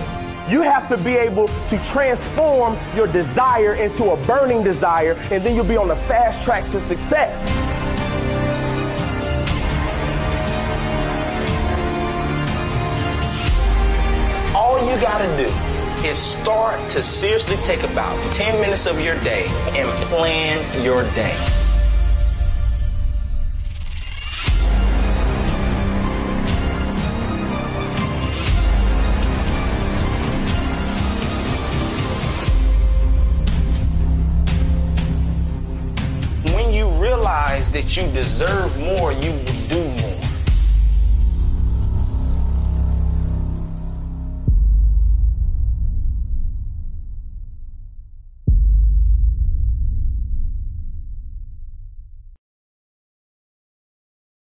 You 0.48 0.62
have 0.62 0.88
to 0.88 0.96
be 0.96 1.14
able 1.14 1.46
to 1.46 1.78
transform 1.92 2.74
your 2.96 3.06
desire 3.08 3.74
into 3.74 4.12
a 4.12 4.26
burning 4.26 4.64
desire, 4.64 5.12
and 5.30 5.44
then 5.44 5.54
you'll 5.54 5.66
be 5.66 5.76
on 5.76 5.88
the 5.88 5.96
fast 6.08 6.42
track 6.42 6.64
to 6.70 6.82
success. 6.86 7.36
All 14.56 14.80
you 14.90 14.98
gotta 15.02 15.36
do 15.36 15.67
is 16.04 16.16
start 16.16 16.88
to 16.90 17.02
seriously 17.02 17.56
take 17.58 17.82
about 17.82 18.16
10 18.32 18.60
minutes 18.60 18.86
of 18.86 19.00
your 19.00 19.18
day 19.20 19.46
and 19.74 19.88
plan 20.06 20.84
your 20.84 21.02
day. 21.14 21.36
When 36.54 36.72
you 36.72 36.88
realize 37.00 37.70
that 37.72 37.96
you 37.96 38.04
deserve 38.12 38.78
more, 38.78 39.12
you. 39.12 39.57